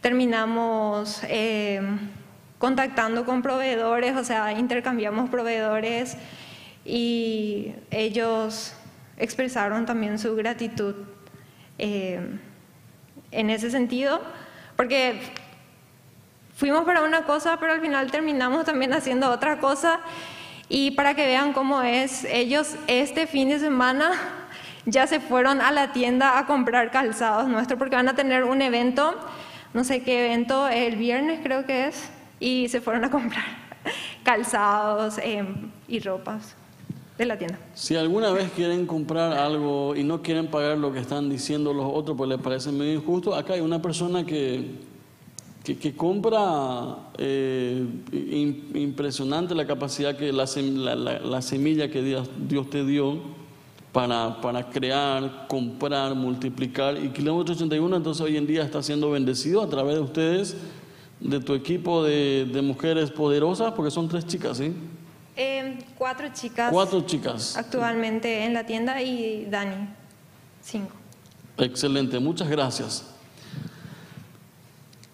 terminamos 0.02 1.22
em, 1.26 1.98
contactando 2.58 3.24
con 3.24 3.40
proveedores, 3.40 4.14
o 4.16 4.24
sea, 4.24 4.52
intercambiamos 4.52 5.30
proveedores 5.30 6.16
y 6.84 7.72
ellos 7.90 8.74
expresaron 9.18 9.85
también 9.85 10.18
su 10.18 10.35
gratitud 10.37 10.94
eh, 11.78 12.38
en 13.31 13.50
ese 13.50 13.70
sentido, 13.70 14.20
porque 14.76 15.20
fuimos 16.57 16.85
para 16.85 17.02
una 17.02 17.24
cosa, 17.24 17.59
pero 17.61 17.72
al 17.72 17.81
final 17.81 18.11
terminamos 18.11 18.64
también 18.64 18.92
haciendo 18.92 19.31
otra 19.31 19.59
cosa. 19.59 20.00
Y 20.70 20.92
para 20.92 21.14
que 21.14 21.26
vean 21.26 21.52
cómo 21.52 21.83
es, 21.83 22.24
ellos 22.24 22.76
este 22.87 23.26
fin 23.26 23.48
de 23.48 23.59
semana 23.59 24.12
ya 24.87 25.07
se 25.07 25.20
fueron 25.20 25.61
a 25.61 25.72
la 25.72 25.92
tienda 25.92 26.38
a 26.38 26.46
comprar 26.46 26.90
calzados 26.90 27.48
nuestros 27.48 27.78
porque 27.78 27.96
van 27.96 28.09
a 28.09 28.14
tener 28.14 28.44
un 28.44 28.62
evento, 28.62 29.18
no 29.72 29.85
sé 29.85 30.02
qué 30.02 30.26
evento, 30.26 30.68
el 30.68 30.96
viernes 30.96 31.40
creo 31.42 31.64
que 31.64 31.88
es, 31.88 32.11
y 32.38 32.68
se 32.68 32.81
fueron 32.81 33.04
a 33.04 33.11
comprar 33.12 33.44
calzados 34.22 35.18
eh, 35.18 35.44
y 35.88 36.00
ropas 36.00 36.54
de 37.18 37.26
la 37.26 37.37
tienda. 37.37 37.59
Si 37.74 37.96
alguna 37.96 38.31
vez 38.31 38.50
quieren 38.52 38.87
comprar 38.87 39.33
algo 39.33 39.96
y 39.96 40.04
no 40.04 40.22
quieren 40.22 40.46
pagar 40.46 40.78
lo 40.78 40.92
que 40.92 41.00
están 41.00 41.28
diciendo 41.28 41.74
los 41.74 41.87
otros, 41.92 42.16
pues 42.16 42.31
les 42.31 42.38
parece 42.38 42.70
medio 42.70 42.94
injusto, 42.94 43.35
acá 43.35 43.54
hay 43.54 43.61
una 43.61 43.83
persona 43.83 44.24
que, 44.24 44.70
que, 45.64 45.96
compra 45.96 46.96
eh, 47.18 47.85
impresionante 48.74 49.54
la 49.57 49.66
capacidad 49.66 50.16
que 50.16 50.33
la, 50.33 50.46
la, 50.94 51.42
semilla 51.42 51.90
que 51.90 52.02
Dios, 52.02 52.28
te 52.70 52.85
dio 52.85 53.18
para, 53.92 54.40
para, 54.40 54.70
crear, 54.70 55.46
comprar, 55.48 56.14
multiplicar. 56.14 56.96
Y 57.02 57.09
Kilómetro 57.09 57.54
81 57.54 57.96
entonces 57.96 58.22
hoy 58.22 58.37
en 58.37 58.46
día 58.46 58.62
está 58.62 58.81
siendo 58.81 59.11
bendecido 59.11 59.61
a 59.61 59.68
través 59.68 59.96
de 59.96 60.00
ustedes, 60.00 60.57
de 61.18 61.40
tu 61.40 61.54
equipo 61.54 62.04
de 62.04 62.61
mujeres 62.62 63.11
poderosas, 63.11 63.72
porque 63.72 63.90
son 63.90 64.09
tres 64.09 64.24
chicas, 64.24 64.59
¿sí? 64.59 64.72
Eh, 65.40 65.79
cuatro 65.96 66.31
chicas. 66.35 66.72
Cuatro 66.72 67.01
chicas. 67.03 67.57
Actualmente 67.57 68.44
en 68.44 68.55
la 68.55 68.66
tienda 68.66 69.01
y 69.01 69.46
Dani, 69.48 69.88
cinco. 70.61 70.96
Excelente, 71.57 72.18
muchas 72.18 72.48
gracias. 72.48 73.05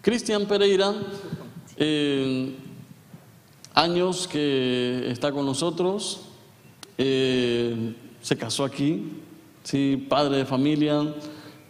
Cristian 0.01 0.47
Pereira, 0.47 0.95
eh, 1.77 2.57
años 3.75 4.27
que 4.27 5.11
está 5.11 5.31
con 5.31 5.45
nosotros, 5.45 6.23
eh, 6.97 7.95
se 8.23 8.35
casó 8.39 8.65
aquí, 8.65 9.21
¿sí? 9.63 10.07
padre 10.09 10.39
de 10.39 10.47
familia. 10.47 11.03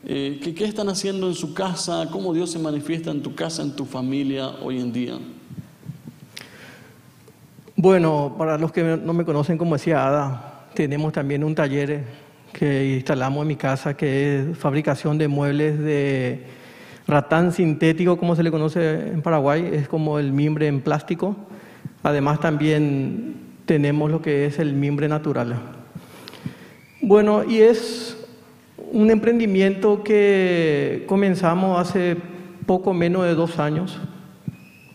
¿qué, 0.06 0.54
¿Qué 0.56 0.64
están 0.64 0.88
haciendo 0.88 1.26
en 1.26 1.34
su 1.34 1.54
casa? 1.54 2.08
¿Cómo 2.12 2.32
Dios 2.32 2.52
se 2.52 2.60
manifiesta 2.60 3.10
en 3.10 3.20
tu 3.20 3.34
casa, 3.34 3.62
en 3.62 3.74
tu 3.74 3.84
familia 3.84 4.50
hoy 4.62 4.78
en 4.78 4.92
día? 4.92 5.18
Bueno, 7.84 8.34
para 8.38 8.56
los 8.56 8.72
que 8.72 8.82
no 8.82 9.12
me 9.12 9.26
conocen, 9.26 9.58
como 9.58 9.74
decía 9.74 10.08
Ada, 10.08 10.68
tenemos 10.72 11.12
también 11.12 11.44
un 11.44 11.54
taller 11.54 12.02
que 12.50 12.94
instalamos 12.94 13.42
en 13.42 13.48
mi 13.48 13.56
casa 13.56 13.94
que 13.94 14.38
es 14.38 14.56
fabricación 14.56 15.18
de 15.18 15.28
muebles 15.28 15.78
de 15.78 16.46
ratán 17.06 17.52
sintético, 17.52 18.16
como 18.16 18.36
se 18.36 18.42
le 18.42 18.50
conoce 18.50 19.10
en 19.10 19.20
Paraguay, 19.20 19.68
es 19.70 19.86
como 19.86 20.18
el 20.18 20.32
mimbre 20.32 20.66
en 20.66 20.80
plástico. 20.80 21.36
Además 22.02 22.40
también 22.40 23.34
tenemos 23.66 24.10
lo 24.10 24.22
que 24.22 24.46
es 24.46 24.58
el 24.58 24.72
mimbre 24.72 25.06
natural. 25.06 25.54
Bueno, 27.02 27.44
y 27.44 27.58
es 27.58 28.16
un 28.92 29.10
emprendimiento 29.10 30.02
que 30.02 31.04
comenzamos 31.06 31.78
hace 31.78 32.16
poco 32.64 32.94
menos 32.94 33.24
de 33.24 33.34
dos 33.34 33.58
años, 33.58 34.00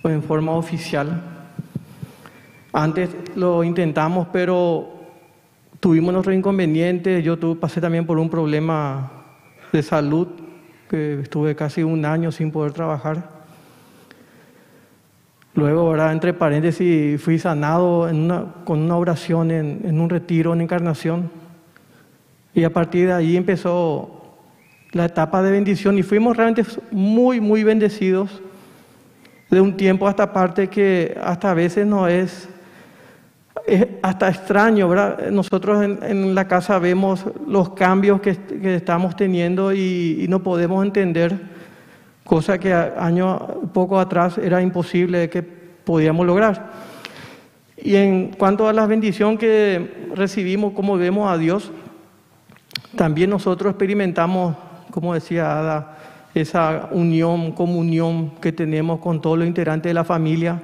en 0.04 0.23
forma 0.23 0.54
oficial. 0.54 1.38
Antes 2.71 3.10
lo 3.36 3.63
intentamos, 3.63 4.27
pero 4.32 4.89
tuvimos 5.79 6.13
nuestros 6.13 6.36
inconvenientes. 6.36 7.23
Yo 7.23 7.38
tuve, 7.38 7.60
pasé 7.60 7.82
también 7.82 8.05
por 8.05 8.19
un 8.19 8.29
problema 8.29 9.12
de 9.71 9.82
salud, 9.82 10.27
que 10.89 11.21
estuve 11.21 11.55
casi 11.55 11.84
un 11.84 12.05
año 12.05 12.32
sin 12.32 12.51
poder 12.51 12.73
trabajar. 12.73 13.39
Luego, 15.55 15.82
ahora 15.82 16.12
entre 16.12 16.34
paréntesis, 16.34 17.21
fui 17.21 17.39
sanado 17.39 18.10
con 18.65 18.79
una 18.79 18.95
oración 18.97 19.51
en, 19.51 19.82
en 19.84 19.99
un 19.99 20.10
retiro, 20.10 20.53
en 20.53 20.62
encarnación. 20.62 21.32
Y 22.53 22.63
a 22.63 22.71
partir 22.71 23.08
de 23.08 23.13
ahí 23.13 23.36
empezó 23.36 24.19
la 24.91 25.05
etapa 25.05 25.41
de 25.41 25.51
bendición 25.51 25.97
y 25.97 26.03
fuimos 26.03 26.38
realmente 26.38 26.65
muy, 26.91 27.39
muy 27.39 27.63
bendecidos 27.63 28.41
de 29.49 29.62
un 29.62 29.75
tiempo 29.75 30.08
hasta 30.08 30.32
parte 30.34 30.67
que 30.67 31.17
hasta 31.21 31.51
a 31.51 31.53
veces 31.53 31.86
no 31.86 32.08
es 32.08 32.49
es 33.65 33.86
hasta 34.02 34.30
extraño, 34.30 34.88
¿verdad? 34.88 35.30
Nosotros 35.32 35.84
en, 35.84 36.36
la 36.36 36.48
casa 36.48 36.80
vemos 36.80 37.26
los 37.48 37.69
cambios 37.72 38.22
que, 38.22 38.38
estamos 38.76 39.15
teniendo 39.15 39.74
y, 39.74 40.26
no 40.30 40.41
podemos 40.41 40.86
entender, 40.86 41.39
cosa 42.24 42.58
que 42.58 42.74
años 42.74 43.41
poco 43.74 44.00
atrás 44.00 44.38
era 44.38 44.62
imposible 44.62 45.30
que 45.30 45.43
podíamos 45.43 46.26
lograr. 46.26 46.72
Y 47.78 47.95
en 47.95 48.32
cuanto 48.32 48.67
a 48.67 48.74
la 48.74 48.86
bendición 48.86 49.38
que 49.38 50.10
recibimos, 50.15 50.74
como 50.74 50.98
vemos 50.98 51.32
a 51.32 51.38
Dios, 51.38 51.72
también 52.95 53.30
nosotros 53.30 53.72
experimentamos, 53.72 54.56
como 54.91 55.13
decía 55.13 55.58
Ada, 55.58 55.98
esa 56.34 56.89
unión, 56.91 57.54
comunión 57.54 58.32
que 58.41 58.52
tenemos 58.52 59.00
con 59.00 59.22
todos 59.22 59.38
los 59.38 59.48
integrantes 59.48 59.89
de 59.89 59.93
la 59.93 60.04
familia 60.04 60.60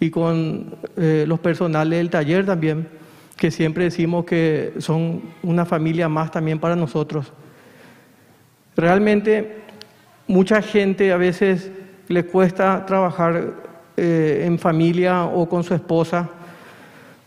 y 0.00 0.10
con 0.10 0.76
eh, 0.96 1.24
los 1.26 1.40
personales 1.40 1.98
del 1.98 2.10
taller 2.10 2.46
también, 2.46 2.88
que 3.36 3.50
siempre 3.50 3.84
decimos 3.84 4.24
que 4.24 4.74
son 4.78 5.22
una 5.42 5.64
familia 5.64 6.08
más 6.08 6.30
también 6.30 6.58
para 6.58 6.76
nosotros. 6.76 7.32
Realmente 8.76 9.62
mucha 10.26 10.62
gente 10.62 11.12
a 11.12 11.16
veces 11.16 11.70
le 12.08 12.24
cuesta 12.24 12.84
trabajar 12.86 13.54
eh, 13.96 14.44
en 14.46 14.58
familia 14.58 15.24
o 15.24 15.48
con 15.48 15.64
su 15.64 15.74
esposa. 15.74 16.28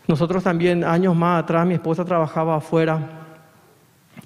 Nosotros 0.06 0.42
también 0.42 0.84
años 0.84 1.14
más 1.14 1.42
atrás 1.42 1.66
mi 1.66 1.74
esposa 1.74 2.04
trabajaba 2.04 2.56
afuera. 2.56 2.98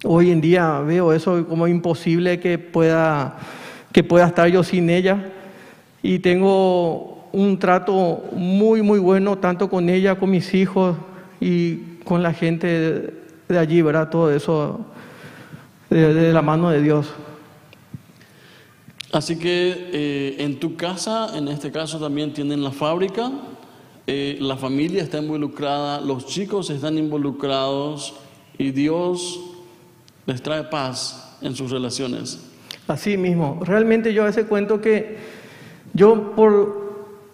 Hoy 0.04 0.30
en 0.30 0.40
día 0.40 0.80
veo 0.80 1.12
eso 1.12 1.46
como 1.48 1.66
imposible 1.66 2.38
que 2.38 2.58
pueda, 2.58 3.36
que 3.92 4.04
pueda 4.04 4.26
estar 4.26 4.48
yo 4.48 4.62
sin 4.62 4.88
ella. 4.90 5.32
Y 6.02 6.20
tengo 6.20 7.15
un 7.36 7.58
trato 7.58 8.24
muy, 8.32 8.80
muy 8.80 8.98
bueno, 8.98 9.36
tanto 9.36 9.68
con 9.68 9.90
ella, 9.90 10.18
con 10.18 10.30
mis 10.30 10.54
hijos 10.54 10.96
y 11.38 11.76
con 12.02 12.22
la 12.22 12.32
gente 12.32 13.12
de, 13.46 13.58
allí, 13.58 13.82
¿verdad? 13.82 14.08
Todo 14.08 14.32
eso 14.32 14.80
de, 15.90 16.32
la 16.32 16.40
mano 16.40 16.70
de 16.70 16.80
Dios. 16.80 17.08
Así 19.12 19.38
que 19.38 19.90
eh, 19.92 20.36
en 20.38 20.58
tu 20.58 20.76
casa, 20.76 21.36
en 21.36 21.48
este 21.48 21.70
caso 21.70 22.00
también 22.00 22.32
tienen 22.32 22.64
la 22.64 22.70
fábrica, 22.70 23.30
eh, 24.06 24.38
la 24.40 24.56
familia 24.56 25.02
está 25.02 25.18
involucrada, 25.18 26.00
los 26.00 26.24
chicos 26.24 26.70
están 26.70 26.96
involucrados 26.96 28.14
y 28.56 28.70
Dios 28.70 29.38
les 30.24 30.40
trae 30.40 30.64
paz 30.64 31.36
en 31.42 31.54
sus 31.54 31.70
relaciones. 31.70 32.40
Así 32.88 33.18
mismo, 33.18 33.60
realmente 33.62 34.14
yo 34.14 34.22
a 34.22 34.26
veces 34.26 34.46
cuento 34.46 34.80
que 34.80 35.18
yo 35.92 36.34
por 36.34 36.85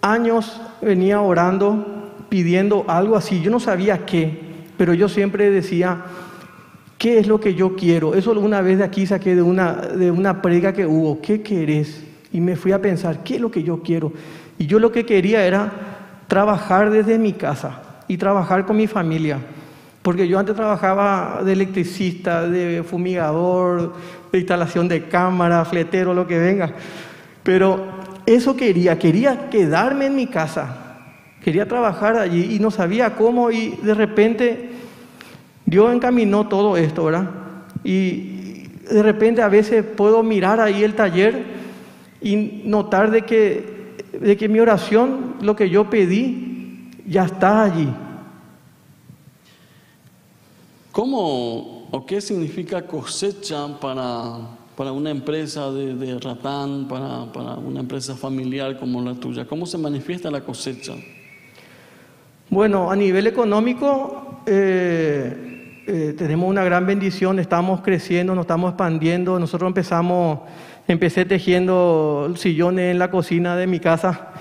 años 0.02 0.60
venía 0.82 1.20
orando, 1.20 2.12
pidiendo 2.28 2.84
algo 2.88 3.16
así. 3.16 3.40
Yo 3.40 3.50
no 3.50 3.60
sabía 3.60 4.04
qué, 4.04 4.38
pero 4.76 4.92
yo 4.92 5.08
siempre 5.08 5.50
decía, 5.50 6.02
¿qué 6.98 7.18
es 7.18 7.26
lo 7.26 7.40
que 7.40 7.54
yo 7.54 7.76
quiero? 7.76 8.14
Eso 8.14 8.32
una 8.32 8.60
vez 8.60 8.78
de 8.78 8.84
aquí 8.84 9.06
saqué 9.06 9.34
de 9.34 9.42
una, 9.42 9.72
de 9.72 10.10
una 10.10 10.42
prega 10.42 10.72
que 10.72 10.86
hubo, 10.86 11.20
¿qué 11.22 11.40
querés? 11.40 12.04
Y 12.32 12.40
me 12.40 12.56
fui 12.56 12.72
a 12.72 12.82
pensar, 12.82 13.22
¿qué 13.22 13.36
es 13.36 13.40
lo 13.40 13.50
que 13.50 13.62
yo 13.62 13.82
quiero? 13.82 14.12
Y 14.58 14.66
yo 14.66 14.78
lo 14.78 14.92
que 14.92 15.06
quería 15.06 15.44
era 15.46 15.72
trabajar 16.26 16.90
desde 16.90 17.18
mi 17.18 17.32
casa 17.32 17.82
y 18.08 18.16
trabajar 18.16 18.66
con 18.66 18.76
mi 18.76 18.86
familia. 18.86 19.38
Porque 20.02 20.26
yo 20.26 20.38
antes 20.38 20.56
trabajaba 20.56 21.42
de 21.44 21.52
electricista, 21.52 22.48
de 22.48 22.82
fumigador, 22.82 23.94
de 24.32 24.38
instalación 24.38 24.88
de 24.88 25.04
cámara, 25.04 25.64
fletero, 25.64 26.12
lo 26.12 26.26
que 26.26 26.38
venga. 26.38 26.72
Pero 27.44 28.01
eso 28.26 28.56
quería, 28.56 28.98
quería 28.98 29.50
quedarme 29.50 30.06
en 30.06 30.16
mi 30.16 30.26
casa, 30.26 30.76
quería 31.42 31.66
trabajar 31.66 32.16
allí 32.16 32.54
y 32.54 32.58
no 32.58 32.70
sabía 32.70 33.14
cómo 33.14 33.50
y 33.50 33.70
de 33.82 33.94
repente 33.94 34.70
Dios 35.66 35.92
encaminó 35.94 36.48
todo 36.48 36.76
esto, 36.76 37.04
¿verdad? 37.04 37.30
Y 37.84 38.66
de 38.90 39.02
repente 39.02 39.42
a 39.42 39.48
veces 39.48 39.84
puedo 39.84 40.22
mirar 40.22 40.60
ahí 40.60 40.84
el 40.84 40.94
taller 40.94 41.44
y 42.20 42.62
notar 42.64 43.10
de 43.10 43.22
que, 43.22 43.96
de 44.20 44.36
que 44.36 44.48
mi 44.48 44.60
oración, 44.60 45.36
lo 45.40 45.56
que 45.56 45.70
yo 45.70 45.88
pedí, 45.90 46.90
ya 47.06 47.24
está 47.24 47.64
allí. 47.64 47.88
¿Cómo 50.92 51.88
o 51.90 52.06
qué 52.06 52.20
significa 52.20 52.86
cosecha 52.86 53.66
para, 53.80 54.36
para 54.76 54.92
una 54.92 55.10
empresa 55.10 55.70
de, 55.70 55.94
de 55.94 56.18
ratán, 56.18 56.88
para, 56.88 57.54
una 57.54 57.80
empresa 57.80 58.16
familiar 58.16 58.78
como 58.78 59.02
la 59.02 59.14
tuya? 59.14 59.46
¿Cómo 59.46 59.66
se 59.66 59.78
manifiesta 59.78 60.30
la 60.30 60.40
cosecha? 60.40 60.94
Bueno, 62.48 62.90
a 62.90 62.96
nivel 62.96 63.26
económico 63.26 64.42
eh, 64.46 65.82
eh, 65.86 66.14
tenemos 66.16 66.48
una 66.48 66.64
gran 66.64 66.86
bendición, 66.86 67.38
estamos 67.38 67.80
creciendo, 67.80 68.34
nos 68.34 68.44
estamos 68.44 68.70
expandiendo. 68.70 69.38
Nosotros 69.38 69.68
empezamos, 69.68 70.40
empecé 70.86 71.24
tejiendo 71.24 72.32
sillones 72.36 72.90
en 72.92 72.98
la 72.98 73.10
cocina 73.10 73.56
de 73.56 73.66
mi 73.66 73.80
casa, 73.80 74.32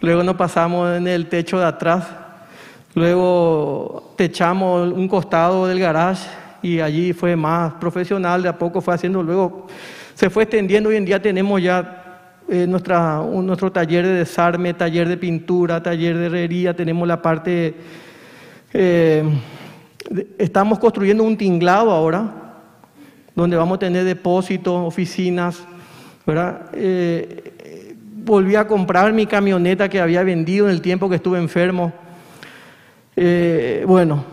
luego 0.00 0.22
nos 0.22 0.36
pasamos 0.36 0.96
en 0.96 1.08
el 1.08 1.28
techo 1.28 1.58
de 1.58 1.66
atrás 1.66 2.06
Luego 2.96 4.14
techamos 4.16 4.90
un 4.90 5.06
costado 5.06 5.66
del 5.66 5.78
garage 5.78 6.26
y 6.66 6.80
allí 6.80 7.12
fue 7.12 7.36
más 7.36 7.74
profesional, 7.74 8.42
de 8.42 8.48
a 8.48 8.58
poco 8.58 8.80
fue 8.80 8.94
haciendo, 8.94 9.22
luego 9.22 9.66
se 10.14 10.30
fue 10.30 10.44
extendiendo, 10.44 10.88
hoy 10.88 10.96
en 10.96 11.04
día 11.04 11.20
tenemos 11.20 11.62
ya 11.62 12.22
eh, 12.48 12.66
nuestra, 12.66 13.20
nuestro 13.20 13.70
taller 13.70 14.04
de 14.06 14.12
desarme, 14.14 14.74
taller 14.74 15.08
de 15.08 15.16
pintura, 15.16 15.82
taller 15.82 16.16
de 16.16 16.26
herrería, 16.26 16.74
tenemos 16.74 17.06
la 17.06 17.20
parte, 17.20 17.74
eh, 18.72 19.22
estamos 20.38 20.78
construyendo 20.78 21.22
un 21.24 21.36
tinglado 21.36 21.90
ahora, 21.90 22.32
donde 23.34 23.56
vamos 23.56 23.76
a 23.76 23.80
tener 23.80 24.04
depósitos, 24.04 24.86
oficinas, 24.86 25.62
¿verdad? 26.26 26.70
Eh, 26.72 27.94
volví 28.24 28.56
a 28.56 28.66
comprar 28.66 29.12
mi 29.12 29.26
camioneta 29.26 29.88
que 29.88 30.00
había 30.00 30.22
vendido 30.22 30.66
en 30.66 30.72
el 30.72 30.80
tiempo 30.80 31.08
que 31.08 31.16
estuve 31.16 31.38
enfermo 31.38 31.92
eh, 33.18 33.82
bueno, 33.88 34.24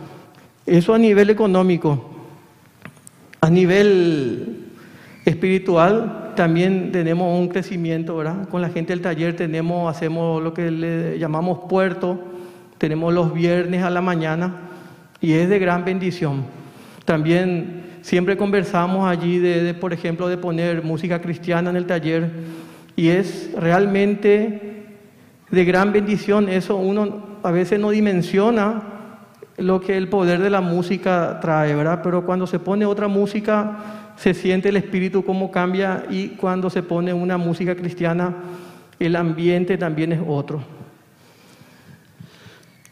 eso 0.66 0.92
a 0.92 0.98
nivel 0.98 1.30
económico. 1.30 2.10
A 3.44 3.50
nivel 3.50 4.70
espiritual 5.26 6.32
también 6.34 6.92
tenemos 6.92 7.38
un 7.38 7.48
crecimiento, 7.48 8.16
¿verdad? 8.16 8.48
Con 8.48 8.62
la 8.62 8.70
gente 8.70 8.94
del 8.94 9.02
taller 9.02 9.36
tenemos, 9.36 9.94
hacemos 9.94 10.42
lo 10.42 10.54
que 10.54 10.70
le 10.70 11.18
llamamos 11.18 11.58
puerto, 11.68 12.18
tenemos 12.78 13.12
los 13.12 13.34
viernes 13.34 13.82
a 13.82 13.90
la 13.90 14.00
mañana 14.00 14.62
y 15.20 15.34
es 15.34 15.50
de 15.50 15.58
gran 15.58 15.84
bendición. 15.84 16.44
También 17.04 17.82
siempre 18.00 18.38
conversamos 18.38 19.06
allí 19.06 19.38
de, 19.38 19.74
por 19.74 19.92
ejemplo, 19.92 20.26
de 20.28 20.38
poner 20.38 20.82
música 20.82 21.20
cristiana 21.20 21.68
en 21.68 21.76
el 21.76 21.84
taller 21.84 22.30
y 22.96 23.08
es 23.08 23.50
realmente 23.58 24.86
de 25.50 25.64
gran 25.66 25.92
bendición. 25.92 26.48
Eso 26.48 26.76
uno 26.76 27.40
a 27.42 27.50
veces 27.50 27.78
no 27.78 27.90
dimensiona 27.90 28.93
lo 29.56 29.80
que 29.80 29.96
el 29.96 30.08
poder 30.08 30.40
de 30.40 30.50
la 30.50 30.60
música 30.60 31.38
trae, 31.40 31.74
¿verdad? 31.74 32.00
Pero 32.02 32.24
cuando 32.26 32.46
se 32.46 32.58
pone 32.58 32.86
otra 32.86 33.08
música, 33.08 34.12
se 34.16 34.34
siente 34.34 34.68
el 34.68 34.76
espíritu 34.76 35.24
cómo 35.24 35.50
cambia 35.50 36.06
y 36.10 36.30
cuando 36.30 36.70
se 36.70 36.82
pone 36.82 37.12
una 37.12 37.36
música 37.36 37.76
cristiana, 37.76 38.34
el 38.98 39.16
ambiente 39.16 39.76
también 39.76 40.12
es 40.12 40.20
otro. 40.26 40.62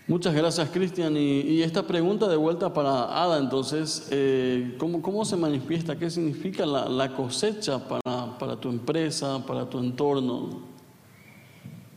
Muchas 0.09 0.35
gracias, 0.35 0.69
Cristian. 0.71 1.17
Y, 1.17 1.63
esta 1.63 1.87
pregunta 1.87 2.29
de 2.29 2.37
vuelta 2.37 2.75
para 2.75 3.23
Ada, 3.23 3.39
entonces, 3.39 4.09
eh, 4.11 4.77
¿cómo, 4.79 5.25
se 5.25 5.37
manifiesta? 5.37 5.97
¿Qué 5.97 6.11
significa 6.11 6.67
la, 6.67 7.15
cosecha 7.15 7.79
para, 7.89 8.39
para, 8.39 8.57
tu 8.57 8.69
empresa, 8.69 9.45
para 9.47 9.69
tu 9.69 9.79
entorno? 9.79 10.61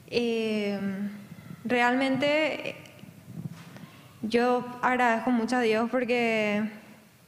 Eh 0.08 0.80
realmente 1.65 2.75
yo 4.27 4.65
agradezco 4.81 5.31
mucho 5.31 5.57
a 5.57 5.61
Dios 5.61 5.89
porque 5.89 6.63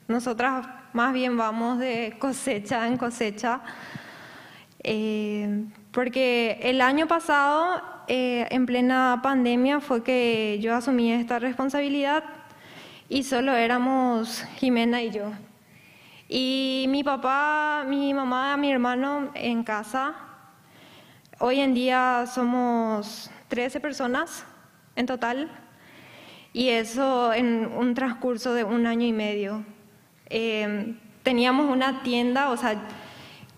nosotras 0.07 0.67
más 0.93 1.13
bien 1.13 1.37
vamos 1.37 1.79
de 1.79 2.15
cosecha 2.19 2.87
en 2.87 2.97
cosecha. 2.97 3.61
Eh, 4.83 5.65
porque 5.91 6.59
el 6.61 6.81
año 6.81 7.07
pasado, 7.07 7.81
eh, 8.07 8.47
en 8.51 8.65
plena 8.65 9.19
pandemia, 9.21 9.79
fue 9.79 10.03
que 10.03 10.59
yo 10.61 10.75
asumí 10.75 11.11
esta 11.11 11.39
responsabilidad 11.39 12.23
y 13.09 13.23
solo 13.23 13.53
éramos 13.53 14.43
Jimena 14.57 15.01
y 15.01 15.11
yo. 15.11 15.31
Y 16.29 16.85
mi 16.89 17.03
papá, 17.03 17.85
mi 17.87 18.13
mamá, 18.13 18.57
mi 18.57 18.71
hermano 18.71 19.31
en 19.33 19.63
casa. 19.63 20.15
Hoy 21.39 21.59
en 21.59 21.73
día 21.73 22.25
somos 22.27 23.29
13 23.49 23.79
personas 23.79 24.45
en 24.95 25.05
total, 25.05 25.49
y 26.53 26.69
eso 26.69 27.33
en 27.33 27.69
un 27.75 27.93
transcurso 27.93 28.53
de 28.53 28.63
un 28.63 28.85
año 28.85 29.05
y 29.05 29.13
medio. 29.13 29.63
Em, 30.29 30.97
teníamos 31.23 31.69
una 31.69 32.03
tienda, 32.03 32.49
o 32.49 32.57
sea, 32.57 32.81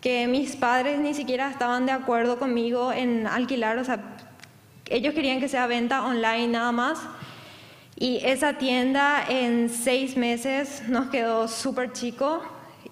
que 0.02 0.28
mis 0.28 0.56
padres 0.56 0.99
ni 0.99 1.13
siquiera 1.13 1.49
estaban 1.49 1.86
de 1.86 1.91
acuerdo 1.91 2.39
conmigo 2.39 2.91
en 2.93 3.28
alquilar, 3.28 3.78
o 3.78 3.84
sea, 3.84 3.99
ellos 4.89 5.13
querían 5.13 5.39
que 5.39 5.47
sea 5.47 5.67
venta 5.67 6.04
online 6.04 6.47
nada 6.47 6.71
más. 6.71 6.99
Y 7.95 8.21
esa 8.23 8.54
tienda 8.54 9.23
en 9.28 9.69
seis 9.69 10.15
meses 10.15 10.84
nos 10.88 11.10
quedó 11.10 11.47
súper 11.47 11.91
chico 11.91 12.41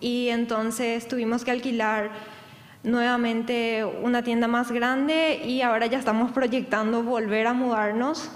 y 0.01 0.27
entonces 0.29 1.07
tuvimos 1.07 1.45
que 1.45 1.51
alquilar 1.51 2.12
nuevamente 2.83 3.86
una 3.86 4.23
tienda 4.23 4.47
más 4.47 4.71
grande 4.71 5.41
y 5.45 5.62
ahora 5.62 5.86
ya 5.86 5.97
estamos 5.97 6.31
proyectando 6.31 7.03
volver 7.03 7.47
a 7.47 7.53
mudarnos 7.53 8.29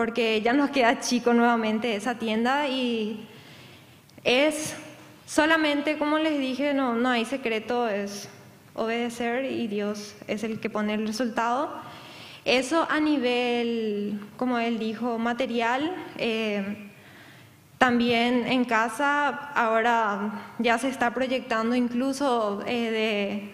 porque 0.00 0.40
ya 0.40 0.54
nos 0.54 0.70
queda 0.70 0.98
chico 1.00 1.34
nuevamente 1.34 1.94
esa 1.94 2.14
tienda 2.14 2.66
y 2.66 3.28
es 4.24 4.74
solamente, 5.26 5.98
como 5.98 6.16
les 6.16 6.38
dije, 6.38 6.72
no, 6.72 6.94
no 6.94 7.10
hay 7.10 7.26
secreto, 7.26 7.86
es 7.86 8.30
obedecer 8.74 9.44
y 9.44 9.66
Dios 9.66 10.14
es 10.26 10.42
el 10.42 10.58
que 10.58 10.70
pone 10.70 10.94
el 10.94 11.06
resultado. 11.06 11.70
Eso 12.46 12.88
a 12.90 12.98
nivel, 12.98 14.18
como 14.38 14.58
él 14.58 14.78
dijo, 14.78 15.18
material. 15.18 15.94
Eh, 16.16 16.88
también 17.76 18.46
en 18.46 18.64
casa 18.64 19.28
ahora 19.54 20.54
ya 20.58 20.78
se 20.78 20.88
está 20.88 21.12
proyectando 21.12 21.76
incluso 21.76 22.62
eh, 22.66 22.90
de 22.90 23.50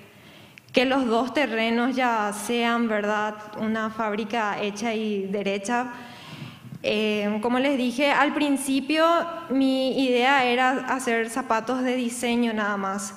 que 0.72 0.84
los 0.84 1.06
dos 1.06 1.34
terrenos 1.34 1.96
ya 1.96 2.32
sean, 2.32 2.86
¿verdad?, 2.86 3.34
una 3.58 3.90
fábrica 3.90 4.62
hecha 4.62 4.94
y 4.94 5.26
derecha. 5.26 5.88
Eh, 6.88 7.40
como 7.42 7.58
les 7.58 7.76
dije, 7.76 8.12
al 8.12 8.32
principio 8.32 9.04
mi 9.50 10.04
idea 10.04 10.44
era 10.44 10.86
hacer 10.86 11.28
zapatos 11.30 11.82
de 11.82 11.96
diseño 11.96 12.52
nada 12.52 12.76
más. 12.76 13.14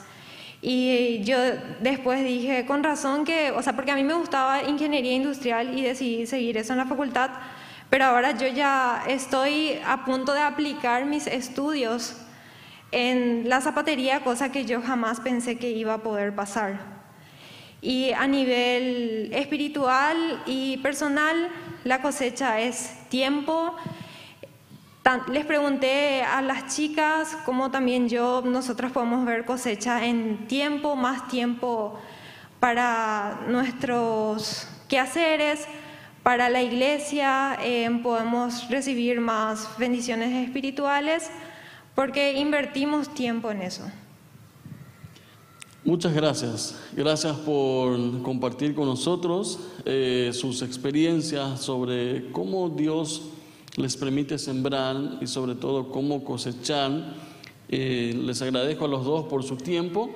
Y 0.60 1.24
yo 1.24 1.38
después 1.80 2.24
dije, 2.24 2.66
con 2.66 2.84
razón 2.84 3.26
que, 3.26 3.52
o 3.52 3.62
sea, 3.62 3.74
porque 3.74 3.92
a 3.92 3.96
mí 3.96 4.04
me 4.04 4.16
gustaba 4.16 4.64
ingeniería 4.64 5.14
industrial 5.14 5.78
y 5.78 5.84
decidí 5.84 6.26
seguir 6.26 6.58
eso 6.58 6.74
en 6.74 6.80
la 6.80 6.88
facultad, 6.88 7.30
pero 7.92 8.06
ahora 8.06 8.32
yo 8.32 8.48
ya 8.48 9.04
estoy 9.08 9.80
a 9.86 10.04
punto 10.04 10.34
de 10.34 10.42
aplicar 10.42 11.06
mis 11.06 11.28
estudios 11.28 12.16
en 12.92 13.48
la 13.50 13.62
zapatería, 13.62 14.22
cosa 14.22 14.52
que 14.52 14.66
yo 14.66 14.82
jamás 14.82 15.20
pensé 15.20 15.60
que 15.60 15.70
iba 15.70 15.94
a 15.94 16.00
poder 16.00 16.34
pasar. 16.34 16.80
Y 17.82 18.14
a 18.14 18.26
nivel 18.26 19.30
espiritual 19.32 20.42
y 20.48 20.78
personal, 20.78 21.50
la 21.84 22.02
cosecha 22.02 22.60
es 22.60 22.92
tiempo. 23.10 23.76
Les 25.30 25.46
pregunté 25.46 26.22
a 26.22 26.42
las 26.42 26.76
chicas 26.76 27.36
cómo 27.46 27.72
también 27.72 28.10
yo, 28.10 28.44
nosotros 28.46 28.92
podemos 28.92 29.26
ver 29.26 29.46
cosecha 29.46 30.06
en 30.06 30.48
tiempo, 30.48 30.96
más 30.96 31.28
tiempo 31.28 32.00
para 32.60 33.40
nuestros 33.48 34.68
quehaceres, 34.88 35.68
para 36.22 36.50
la 36.50 36.62
iglesia 36.62 37.58
eh, 37.64 37.90
podemos 38.04 38.70
recibir 38.70 39.20
más 39.22 39.78
bendiciones 39.78 40.46
espirituales 40.46 41.32
porque 41.96 42.34
invertimos 42.34 43.14
tiempo 43.14 43.50
en 43.52 43.62
eso. 43.62 43.90
Muchas 45.86 46.14
gracias. 46.14 46.76
Gracias 46.92 47.38
por 47.38 48.22
compartir 48.22 48.76
con 48.76 48.86
nosotros 48.86 49.60
eh, 49.86 50.32
sus 50.34 50.62
experiencias 50.62 51.62
sobre 51.62 52.32
cómo 52.34 52.68
Dios 52.70 53.22
les 53.78 53.96
permite 53.96 54.38
sembrar 54.38 55.20
y 55.22 55.28
sobre 55.28 55.56
todo 55.56 55.90
cómo 55.90 56.26
cosechar. 56.26 57.16
Eh, 57.70 58.14
les 58.26 58.42
agradezco 58.42 58.86
a 58.86 58.88
los 58.90 59.06
dos 59.06 59.28
por 59.28 59.44
su 59.44 59.56
tiempo, 59.56 60.10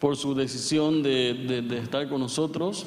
por 0.00 0.16
su 0.16 0.34
decisión 0.34 1.04
de, 1.04 1.62
de 1.68 1.78
estar 1.78 2.08
con 2.08 2.20
nosotros. 2.20 2.84